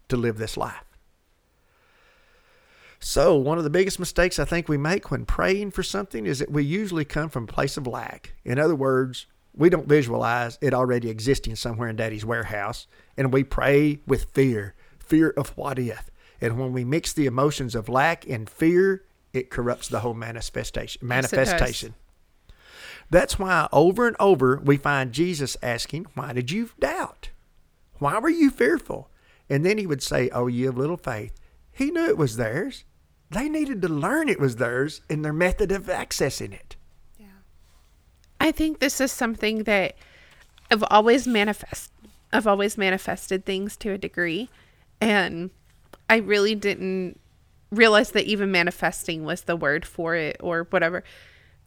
to 0.09 0.16
live 0.16 0.38
this 0.38 0.57
life. 0.57 0.85
So, 3.00 3.37
one 3.37 3.59
of 3.59 3.64
the 3.64 3.70
biggest 3.70 4.00
mistakes 4.00 4.38
I 4.38 4.44
think 4.44 4.68
we 4.68 4.76
make 4.76 5.11
when 5.11 5.24
praying 5.24 5.70
for 5.70 5.85
something 5.85 6.26
is 6.26 6.40
that 6.40 6.50
we 6.50 6.64
usually 6.64 7.04
come 7.04 7.28
from 7.28 7.44
a 7.44 7.46
place 7.46 7.76
of 7.76 7.87
lack. 7.87 8.35
In 8.44 8.59
other 8.59 8.74
words, 8.74 9.26
we 9.54 9.70
don't 9.70 9.88
visualize 9.88 10.59
it 10.61 10.74
already 10.74 11.09
existing 11.09 11.54
somewhere 11.57 11.88
in 11.88 11.96
daddy's 11.96 12.24
warehouse, 12.24 12.88
and 13.16 13.33
we 13.33 13.44
pray 13.44 14.00
with 14.07 14.31
fear 14.33 14.74
fear 15.09 15.31
of 15.31 15.57
what 15.57 15.78
if. 15.78 16.11
And 16.40 16.59
when 16.59 16.72
we 16.72 16.85
mix 16.85 17.12
the 17.12 17.26
emotions 17.26 17.74
of 17.74 17.88
lack 17.88 18.28
and 18.28 18.48
fear, 18.48 19.04
it 19.33 19.50
corrupts 19.50 19.88
the 19.88 20.00
whole 20.00 20.14
manifestation. 20.14 21.07
Manifestation. 21.07 21.94
That's 23.11 23.38
why 23.38 23.68
over 23.73 24.07
and 24.07 24.16
over 24.21 24.61
we 24.62 24.77
find 24.77 25.12
Jesus 25.12 25.57
asking, 25.62 26.07
Why 26.14 26.33
did 26.33 26.51
you 26.51 26.71
doubt? 26.79 27.31
Why 27.99 28.18
were 28.18 28.29
you 28.29 28.51
fearful? 28.51 29.11
And 29.49 29.64
then 29.64 29.79
he 29.79 29.87
would 29.87 30.03
say, 30.03 30.29
Oh, 30.31 30.47
you 30.47 30.66
have 30.66 30.77
little 30.77 30.97
faith. 30.97 31.33
He 31.73 31.90
knew 31.90 32.07
it 32.07 32.18
was 32.18 32.37
theirs. 32.37 32.85
They 33.31 33.49
needed 33.49 33.83
to 33.83 33.88
learn 33.88 34.29
it 34.29 34.40
was 34.40 34.57
theirs 34.57 35.01
in 35.09 35.23
their 35.23 35.33
method 35.33 35.71
of 35.71 35.85
accessing 35.85 36.53
it. 36.53 36.77
Yeah. 37.18 37.27
I 38.40 38.53
think 38.53 38.79
this 38.79 39.01
is 39.01 39.12
something 39.12 39.64
that 39.64 39.97
I've 40.71 40.85
always 40.90 41.27
manifest 41.27 41.92
I've 42.31 42.47
always 42.47 42.77
manifested 42.77 43.47
things 43.47 43.75
to 43.79 43.92
a 43.92 43.99
degree 43.99 44.51
and 45.01 45.51
I 46.11 46.16
really 46.16 46.55
didn't 46.55 47.18
realize 47.71 48.12
that 48.12 48.25
even 48.25 48.51
manifesting 48.51 49.25
was 49.25 49.42
the 49.42 49.57
word 49.57 49.87
for 49.87 50.14
it 50.14 50.37
or 50.40 50.66
whatever. 50.71 51.05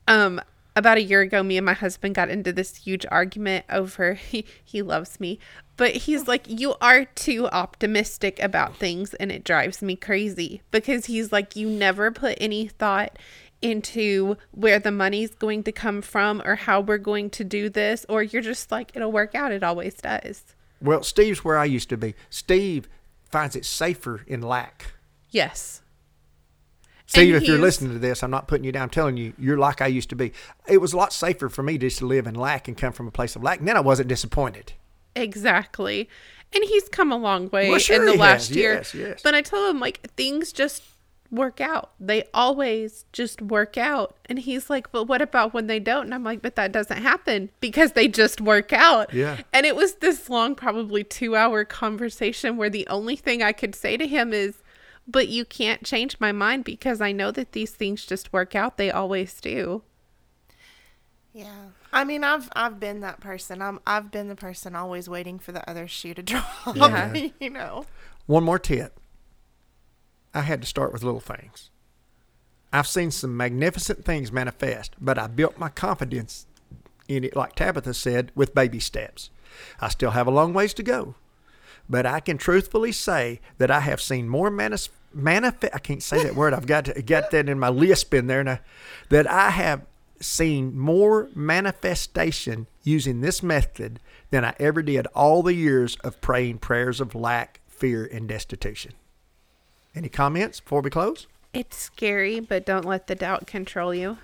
Um, 0.07 0.41
about 0.75 0.97
a 0.97 1.03
year 1.03 1.21
ago, 1.21 1.43
me 1.43 1.57
and 1.57 1.65
my 1.65 1.73
husband 1.73 2.15
got 2.15 2.29
into 2.29 2.53
this 2.53 2.77
huge 2.77 3.05
argument 3.11 3.65
over 3.69 4.13
he, 4.31 4.45
he 4.63 4.81
loves 4.81 5.19
me, 5.19 5.39
but 5.77 5.91
he's 5.91 6.27
like, 6.27 6.47
You 6.47 6.75
are 6.81 7.05
too 7.05 7.47
optimistic 7.47 8.39
about 8.41 8.77
things, 8.77 9.13
and 9.15 9.31
it 9.31 9.43
drives 9.43 9.81
me 9.81 9.95
crazy 9.95 10.61
because 10.71 11.05
he's 11.05 11.31
like, 11.31 11.55
You 11.55 11.69
never 11.69 12.11
put 12.11 12.37
any 12.39 12.67
thought 12.67 13.17
into 13.61 14.37
where 14.51 14.79
the 14.79 14.91
money's 14.91 15.35
going 15.35 15.61
to 15.63 15.71
come 15.71 16.01
from 16.01 16.41
or 16.43 16.55
how 16.55 16.81
we're 16.81 16.97
going 16.97 17.29
to 17.31 17.43
do 17.43 17.69
this, 17.69 18.05
or 18.09 18.23
you're 18.23 18.41
just 18.41 18.71
like, 18.71 18.95
It'll 18.95 19.11
work 19.11 19.35
out. 19.35 19.51
It 19.51 19.63
always 19.63 19.95
does. 19.95 20.55
Well, 20.81 21.03
Steve's 21.03 21.43
where 21.43 21.57
I 21.57 21.65
used 21.65 21.89
to 21.89 21.97
be. 21.97 22.15
Steve 22.29 22.89
finds 23.29 23.55
it 23.55 23.65
safer 23.65 24.21
in 24.27 24.41
lack. 24.41 24.93
Yes. 25.29 25.81
Steve, 27.11 27.35
if 27.35 27.43
you're 27.43 27.59
listening 27.59 27.91
to 27.91 27.99
this, 27.99 28.23
I'm 28.23 28.31
not 28.31 28.47
putting 28.47 28.63
you 28.63 28.71
down. 28.71 28.83
I'm 28.83 28.89
telling 28.89 29.17
you, 29.17 29.33
you're 29.37 29.57
like 29.57 29.81
I 29.81 29.87
used 29.87 30.09
to 30.09 30.15
be. 30.15 30.31
It 30.67 30.77
was 30.79 30.93
a 30.93 30.97
lot 30.97 31.11
safer 31.11 31.49
for 31.49 31.61
me 31.61 31.77
just 31.77 31.99
to 31.99 32.05
live 32.05 32.25
in 32.25 32.35
lack 32.35 32.67
and 32.67 32.77
come 32.77 32.93
from 32.93 33.07
a 33.07 33.11
place 33.11 33.35
of 33.35 33.43
lack. 33.43 33.59
And 33.59 33.67
then 33.67 33.75
I 33.75 33.81
wasn't 33.81 34.07
disappointed. 34.07 34.73
Exactly. 35.15 36.09
And 36.53 36.63
he's 36.63 36.87
come 36.89 37.11
a 37.11 37.17
long 37.17 37.49
way 37.49 37.69
Well, 37.69 37.79
sure 37.79 37.97
in 37.97 38.05
the 38.05 38.15
last 38.15 38.47
has. 38.49 38.57
year. 38.57 38.73
Yes, 38.75 38.93
yes. 38.93 39.21
But 39.23 39.35
I 39.35 39.41
tell 39.41 39.69
him 39.69 39.79
like 39.79 39.99
things 40.15 40.51
just 40.53 40.83
work 41.29 41.61
out. 41.61 41.91
They 41.99 42.23
always 42.33 43.05
just 43.13 43.41
work 43.41 43.77
out. 43.77 44.17
And 44.25 44.39
he's 44.39 44.69
like, 44.69 44.91
"But 44.91 45.05
what 45.05 45.21
about 45.21 45.53
when 45.53 45.67
they 45.67 45.79
don't?" 45.79 46.05
And 46.05 46.13
I'm 46.13 46.23
like, 46.25 46.41
"But 46.41 46.55
that 46.57 46.73
doesn't 46.73 47.01
happen 47.01 47.49
because 47.61 47.93
they 47.93 48.07
just 48.09 48.41
work 48.41 48.73
out." 48.73 49.13
Yeah. 49.13 49.37
And 49.53 49.65
it 49.65 49.75
was 49.75 49.95
this 49.95 50.29
long 50.29 50.55
probably 50.55 51.03
2-hour 51.05 51.65
conversation 51.65 52.57
where 52.57 52.69
the 52.69 52.85
only 52.87 53.15
thing 53.15 53.41
I 53.41 53.53
could 53.53 53.75
say 53.75 53.95
to 53.95 54.07
him 54.07 54.33
is, 54.33 54.55
"But 55.07 55.27
you 55.27 55.45
can't 55.45 55.83
change 55.83 56.17
my 56.19 56.31
mind 56.31 56.63
because 56.63 57.01
I 57.01 57.11
know 57.11 57.31
that 57.31 57.51
these 57.51 57.71
things 57.71 58.05
just 58.05 58.31
work 58.33 58.55
out. 58.55 58.77
They 58.77 58.91
always 58.91 59.39
do." 59.39 59.83
Yeah. 61.33 61.69
I 61.93 62.03
mean, 62.03 62.23
I've 62.23 62.49
I've 62.55 62.79
been 62.79 63.01
that 63.01 63.19
person. 63.19 63.61
I'm 63.61 63.79
I've 63.85 64.11
been 64.11 64.27
the 64.27 64.35
person 64.35 64.75
always 64.75 65.07
waiting 65.09 65.39
for 65.39 65.51
the 65.51 65.67
other 65.69 65.87
shoe 65.87 66.13
to 66.13 66.23
drop. 66.23 66.75
Yeah. 66.75 67.13
you 67.39 67.49
know. 67.49 67.85
One 68.25 68.43
more 68.43 68.59
tip. 68.59 68.99
I 70.33 70.41
had 70.41 70.61
to 70.61 70.67
start 70.67 70.93
with 70.93 71.03
little 71.03 71.19
things. 71.19 71.69
I've 72.73 72.87
seen 72.87 73.11
some 73.11 73.35
magnificent 73.35 74.05
things 74.05 74.31
manifest, 74.31 74.95
but 74.99 75.17
I 75.17 75.27
built 75.27 75.57
my 75.57 75.67
confidence 75.67 76.45
in 77.09 77.25
it, 77.25 77.35
like 77.35 77.55
Tabitha 77.55 77.93
said, 77.93 78.31
with 78.33 78.55
baby 78.55 78.79
steps. 78.79 79.29
I 79.81 79.89
still 79.89 80.11
have 80.11 80.27
a 80.27 80.31
long 80.31 80.53
ways 80.53 80.73
to 80.75 80.83
go, 80.83 81.15
but 81.91 82.05
I 82.05 82.21
can 82.21 82.37
truthfully 82.37 82.93
say 82.93 83.41
that 83.57 83.69
I 83.69 83.81
have 83.81 84.01
seen 84.01 84.29
more 84.29 84.49
manis- 84.49 84.89
manifest. 85.13 85.75
I 85.75 85.79
can't 85.79 86.01
say 86.01 86.23
that 86.23 86.35
word. 86.35 86.53
I've 86.53 86.65
got 86.65 86.85
to 86.85 87.01
get 87.01 87.31
that 87.31 87.49
in 87.49 87.59
my 87.59 87.67
lisp 87.67 88.13
in 88.13 88.27
there 88.27 88.43
now. 88.45 88.59
That 89.09 89.29
I 89.29 89.49
have 89.49 89.81
seen 90.21 90.77
more 90.77 91.29
manifestation 91.35 92.67
using 92.83 93.19
this 93.19 93.43
method 93.43 93.99
than 94.29 94.45
I 94.45 94.55
ever 94.57 94.81
did 94.81 95.05
all 95.07 95.43
the 95.43 95.53
years 95.53 95.97
of 95.97 96.21
praying 96.21 96.59
prayers 96.59 97.01
of 97.01 97.13
lack, 97.13 97.59
fear, 97.67 98.05
and 98.09 98.25
destitution. 98.25 98.93
Any 99.93 100.07
comments 100.07 100.61
before 100.61 100.81
we 100.81 100.89
close? 100.89 101.27
It's 101.53 101.75
scary, 101.75 102.39
but 102.39 102.65
don't 102.65 102.85
let 102.85 103.07
the 103.07 103.15
doubt 103.15 103.47
control 103.47 103.93
you. 103.93 104.17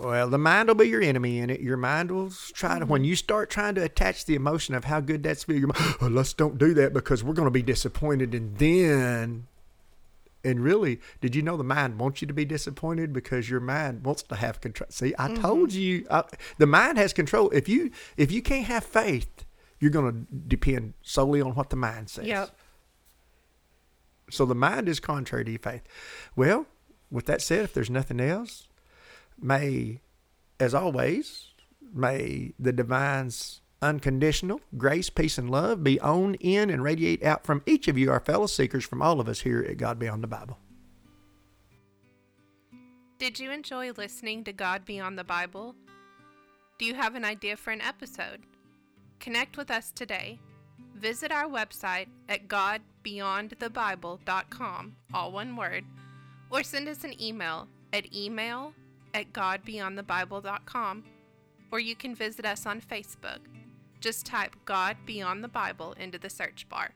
Well, 0.00 0.30
the 0.30 0.38
mind 0.38 0.68
will 0.68 0.76
be 0.76 0.88
your 0.88 1.02
enemy 1.02 1.40
in 1.40 1.50
it. 1.50 1.60
Your 1.60 1.76
mind 1.76 2.10
will 2.10 2.30
try 2.54 2.78
to, 2.78 2.86
when 2.86 3.04
you 3.04 3.14
start 3.14 3.50
trying 3.50 3.74
to 3.74 3.82
attach 3.82 4.24
the 4.24 4.34
emotion 4.34 4.74
of 4.74 4.84
how 4.84 5.00
good 5.00 5.22
that's 5.22 5.44
feel, 5.44 5.58
your 5.58 5.68
mind, 5.68 5.96
oh, 6.00 6.06
let's 6.06 6.32
don't 6.32 6.56
do 6.56 6.72
that 6.74 6.94
because 6.94 7.22
we're 7.22 7.34
going 7.34 7.46
to 7.46 7.50
be 7.50 7.62
disappointed. 7.62 8.34
And 8.34 8.56
then, 8.56 9.46
and 10.42 10.60
really, 10.60 11.00
did 11.20 11.34
you 11.34 11.42
know 11.42 11.58
the 11.58 11.64
mind 11.64 11.98
wants 11.98 12.22
you 12.22 12.28
to 12.28 12.32
be 12.32 12.46
disappointed 12.46 13.12
because 13.12 13.50
your 13.50 13.60
mind 13.60 14.02
wants 14.02 14.22
to 14.22 14.36
have 14.36 14.62
control? 14.62 14.88
See, 14.90 15.14
I 15.18 15.34
told 15.34 15.74
you, 15.74 16.06
uh, 16.08 16.22
the 16.56 16.66
mind 16.66 16.96
has 16.96 17.12
control. 17.12 17.50
If 17.50 17.68
you 17.68 17.90
if 18.16 18.32
you 18.32 18.40
can't 18.40 18.66
have 18.66 18.84
faith, 18.84 19.44
you're 19.80 19.90
going 19.90 20.12
to 20.12 20.34
depend 20.48 20.94
solely 21.02 21.42
on 21.42 21.54
what 21.54 21.68
the 21.68 21.76
mind 21.76 22.08
says. 22.08 22.24
Yep. 22.24 22.50
So 24.30 24.46
the 24.46 24.54
mind 24.54 24.88
is 24.88 24.98
contrary 24.98 25.44
to 25.44 25.50
your 25.50 25.60
faith. 25.60 25.82
Well, 26.34 26.64
with 27.10 27.26
that 27.26 27.42
said, 27.42 27.64
if 27.64 27.74
there's 27.74 27.90
nothing 27.90 28.20
else, 28.20 28.68
may, 29.42 30.00
as 30.58 30.74
always, 30.74 31.48
may 31.92 32.54
the 32.58 32.72
divine's 32.72 33.60
unconditional 33.82 34.60
grace, 34.76 35.10
peace, 35.10 35.38
and 35.38 35.50
love 35.50 35.82
be 35.82 35.98
on 36.00 36.34
in 36.34 36.70
and 36.70 36.82
radiate 36.82 37.24
out 37.24 37.44
from 37.44 37.62
each 37.66 37.88
of 37.88 37.96
you, 37.96 38.10
our 38.10 38.20
fellow 38.20 38.46
seekers, 38.46 38.84
from 38.84 39.02
all 39.02 39.20
of 39.20 39.28
us 39.28 39.40
here 39.40 39.66
at 39.68 39.78
God 39.78 39.98
Beyond 39.98 40.22
the 40.22 40.28
Bible. 40.28 40.58
Did 43.18 43.38
you 43.38 43.50
enjoy 43.50 43.92
listening 43.92 44.44
to 44.44 44.52
God 44.52 44.84
Beyond 44.84 45.18
the 45.18 45.24
Bible? 45.24 45.74
Do 46.78 46.86
you 46.86 46.94
have 46.94 47.14
an 47.14 47.24
idea 47.24 47.56
for 47.56 47.70
an 47.70 47.82
episode? 47.82 48.40
Connect 49.18 49.58
with 49.58 49.70
us 49.70 49.90
today. 49.90 50.38
Visit 50.96 51.30
our 51.30 51.44
website 51.44 52.06
at 52.28 52.48
godbeyondthebible.com, 52.48 54.96
all 55.12 55.32
one 55.32 55.56
word, 55.56 55.84
or 56.50 56.62
send 56.62 56.88
us 56.88 57.04
an 57.04 57.20
email 57.20 57.68
at 57.92 58.14
email 58.14 58.72
at 59.14 59.32
godbeyondthebible.com, 59.32 61.04
or 61.70 61.80
you 61.80 61.94
can 61.94 62.14
visit 62.14 62.44
us 62.44 62.66
on 62.66 62.80
Facebook. 62.80 63.38
Just 64.00 64.26
type 64.26 64.56
God 64.64 64.96
Beyond 65.04 65.44
the 65.44 65.48
Bible 65.48 65.92
into 65.98 66.18
the 66.18 66.30
search 66.30 66.68
bar. 66.68 66.92